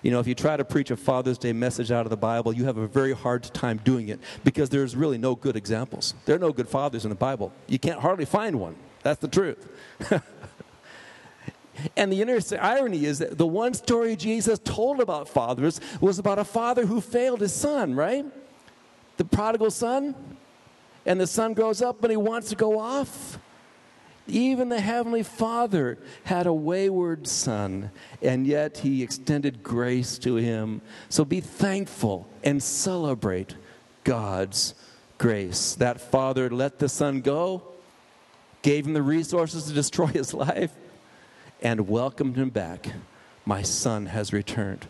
You 0.03 0.11
know, 0.11 0.19
if 0.19 0.27
you 0.27 0.35
try 0.35 0.57
to 0.57 0.65
preach 0.65 0.91
a 0.91 0.97
Father's 0.97 1.37
Day 1.37 1.53
message 1.53 1.91
out 1.91 2.07
of 2.07 2.11
the 2.11 2.17
Bible, 2.17 2.55
you 2.55 2.65
have 2.65 2.79
a 2.79 2.87
very 2.87 3.13
hard 3.13 3.43
time 3.43 3.81
doing 3.85 4.09
it 4.09 4.19
because 4.45 4.71
there's 4.71 4.97
really 4.97 5.19
no 5.19 5.35
good 5.35 5.57
examples. 5.57 6.15
There 6.25 6.35
are 6.37 6.39
no 6.39 6.53
good 6.53 6.69
fathers 6.69 7.05
in 7.05 7.11
the 7.11 7.15
Bible. 7.15 7.53
You 7.67 7.79
can't 7.79 8.01
hardly 8.01 8.25
find 8.25 8.59
one. 8.59 8.77
That's 9.03 9.21
the 9.21 9.29
truth. 9.29 9.69
And 11.97 12.13
the 12.13 12.21
interesting 12.21 12.59
irony 12.59 13.05
is 13.05 13.19
that 13.19 13.39
the 13.39 13.47
one 13.47 13.75
story 13.75 14.17
Jesus 14.17 14.59
told 14.59 15.01
about 15.01 15.29
fathers 15.29 15.81
was 16.01 16.19
about 16.19 16.39
a 16.39 16.45
father 16.45 16.87
who 16.87 17.01
failed 17.01 17.41
his 17.41 17.53
son, 17.53 17.95
right? 17.95 18.25
The 19.17 19.25
prodigal 19.25 19.71
son. 19.71 20.15
And 21.07 21.21
the 21.21 21.27
son 21.27 21.55
grows 21.55 21.81
up 21.83 22.03
and 22.03 22.11
he 22.11 22.17
wants 22.17 22.51
to 22.51 22.57
go 22.57 22.79
off. 22.79 23.39
Even 24.27 24.69
the 24.69 24.81
Heavenly 24.81 25.23
Father 25.23 25.99
had 26.25 26.47
a 26.47 26.53
wayward 26.53 27.27
son, 27.27 27.91
and 28.23 28.47
yet 28.47 28.79
he 28.79 29.03
extended 29.03 29.63
grace 29.63 30.19
to 30.19 30.37
him. 30.37 30.83
So 31.09 31.25
be 31.25 31.41
thankful 31.41 32.29
and 32.45 32.63
celebrate 32.63 33.57
God's 34.05 34.75
grace. 35.19 35.75
That 35.75 36.01
father 36.01 36.49
let 36.49 36.79
the 36.79 36.89
son 36.89 37.23
go, 37.23 37.63
gave 38.63 38.87
him 38.87 38.93
the 38.93 39.03
resources 39.03 39.65
to 39.65 39.73
destroy 39.73 40.07
his 40.07 40.33
life 40.35 40.73
and 41.63 41.89
welcomed 41.89 42.37
him 42.37 42.51
back. 42.51 42.89
My 43.45 43.63
son 43.63 44.07
has 44.07 44.33
returned. 44.33 44.87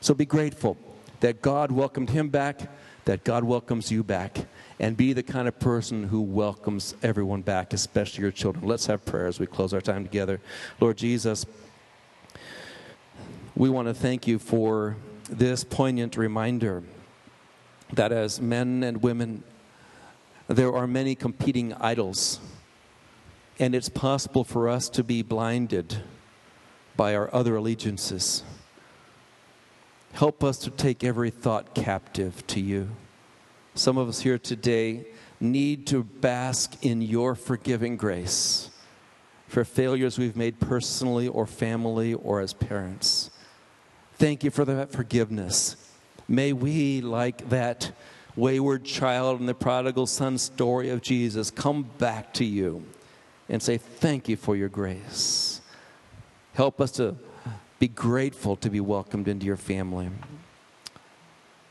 So 0.00 0.14
be 0.14 0.26
grateful 0.26 0.76
that 1.20 1.42
God 1.42 1.72
welcomed 1.72 2.10
him 2.10 2.28
back 2.28 2.68
that 3.06 3.22
God 3.22 3.44
welcomes 3.44 3.90
you 3.90 4.02
back 4.02 4.46
and 4.78 4.96
be 4.96 5.12
the 5.12 5.22
kind 5.22 5.48
of 5.48 5.58
person 5.58 6.08
who 6.08 6.20
welcomes 6.20 6.94
everyone 7.02 7.40
back, 7.40 7.72
especially 7.72 8.22
your 8.22 8.32
children. 8.32 8.66
Let's 8.66 8.86
have 8.86 9.04
prayer 9.04 9.26
as 9.26 9.40
we 9.40 9.46
close 9.46 9.72
our 9.72 9.80
time 9.80 10.02
together. 10.02 10.40
Lord 10.80 10.98
Jesus, 10.98 11.46
we 13.54 13.70
want 13.70 13.86
to 13.88 13.94
thank 13.94 14.26
you 14.26 14.38
for 14.38 14.96
this 15.30 15.62
poignant 15.62 16.16
reminder 16.16 16.82
that 17.92 18.10
as 18.10 18.40
men 18.40 18.82
and 18.82 19.02
women, 19.02 19.44
there 20.48 20.74
are 20.74 20.88
many 20.88 21.14
competing 21.14 21.72
idols, 21.74 22.40
and 23.58 23.74
it's 23.74 23.88
possible 23.88 24.44
for 24.44 24.68
us 24.68 24.88
to 24.90 25.02
be 25.02 25.22
blinded 25.22 26.02
by 26.96 27.14
our 27.14 27.32
other 27.34 27.56
allegiances. 27.56 28.42
Help 30.12 30.42
us 30.42 30.58
to 30.58 30.70
take 30.70 31.04
every 31.04 31.30
thought 31.30 31.74
captive 31.74 32.46
to 32.46 32.60
you. 32.60 32.88
Some 33.74 33.98
of 33.98 34.08
us 34.08 34.20
here 34.20 34.38
today 34.38 35.06
need 35.40 35.86
to 35.88 36.02
bask 36.02 36.84
in 36.84 37.02
your 37.02 37.34
forgiving 37.34 37.96
grace 37.96 38.70
for 39.48 39.64
failures 39.64 40.18
we've 40.18 40.36
made 40.36 40.58
personally 40.58 41.28
or 41.28 41.46
family 41.46 42.14
or 42.14 42.40
as 42.40 42.52
parents. 42.52 43.30
Thank 44.14 44.42
you 44.42 44.50
for 44.50 44.64
that 44.64 44.90
forgiveness. 44.90 45.76
May 46.26 46.52
we, 46.52 47.02
like 47.02 47.50
that 47.50 47.92
wayward 48.34 48.84
child 48.84 49.40
in 49.40 49.46
the 49.46 49.54
prodigal 49.54 50.06
son 50.06 50.38
story 50.38 50.88
of 50.88 51.02
Jesus, 51.02 51.50
come 51.50 51.82
back 51.98 52.32
to 52.34 52.44
you 52.44 52.84
and 53.48 53.62
say, 53.62 53.78
Thank 53.78 54.28
you 54.28 54.36
for 54.36 54.56
your 54.56 54.68
grace. 54.68 55.60
Help 56.54 56.80
us 56.80 56.90
to 56.92 57.16
be 57.78 57.88
grateful 57.88 58.56
to 58.56 58.70
be 58.70 58.80
welcomed 58.80 59.28
into 59.28 59.46
your 59.46 59.56
family. 59.56 60.10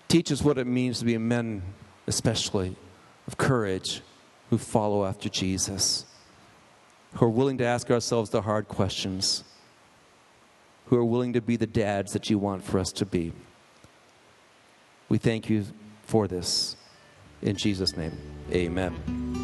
Teach 0.08 0.32
us 0.32 0.44
what 0.44 0.58
it 0.58 0.68
means 0.68 1.00
to 1.00 1.06
be 1.06 1.18
men, 1.18 1.64
especially 2.08 2.76
of 3.28 3.38
courage, 3.38 4.02
who 4.50 4.58
follow 4.58 5.06
after 5.06 5.28
Jesus, 5.28 6.06
who 7.16 7.26
are 7.26 7.30
willing 7.30 7.58
to 7.58 7.66
ask 7.66 7.90
ourselves 7.90 8.30
the 8.30 8.44
hard 8.44 8.68
questions, 8.68 9.44
who 10.88 10.96
are 10.96 11.06
willing 11.06 11.34
to 11.34 11.42
be 11.42 11.56
the 11.56 11.66
dads 11.66 12.14
that 12.14 12.30
you 12.30 12.38
want 12.38 12.64
for 12.64 12.80
us 12.80 12.92
to 12.92 13.06
be. 13.06 13.34
We 15.10 15.18
thank 15.18 15.50
you 15.50 15.66
for 16.04 16.28
this. 16.28 16.76
In 17.42 17.56
Jesus' 17.56 17.98
name, 17.98 18.18
amen. 18.52 19.35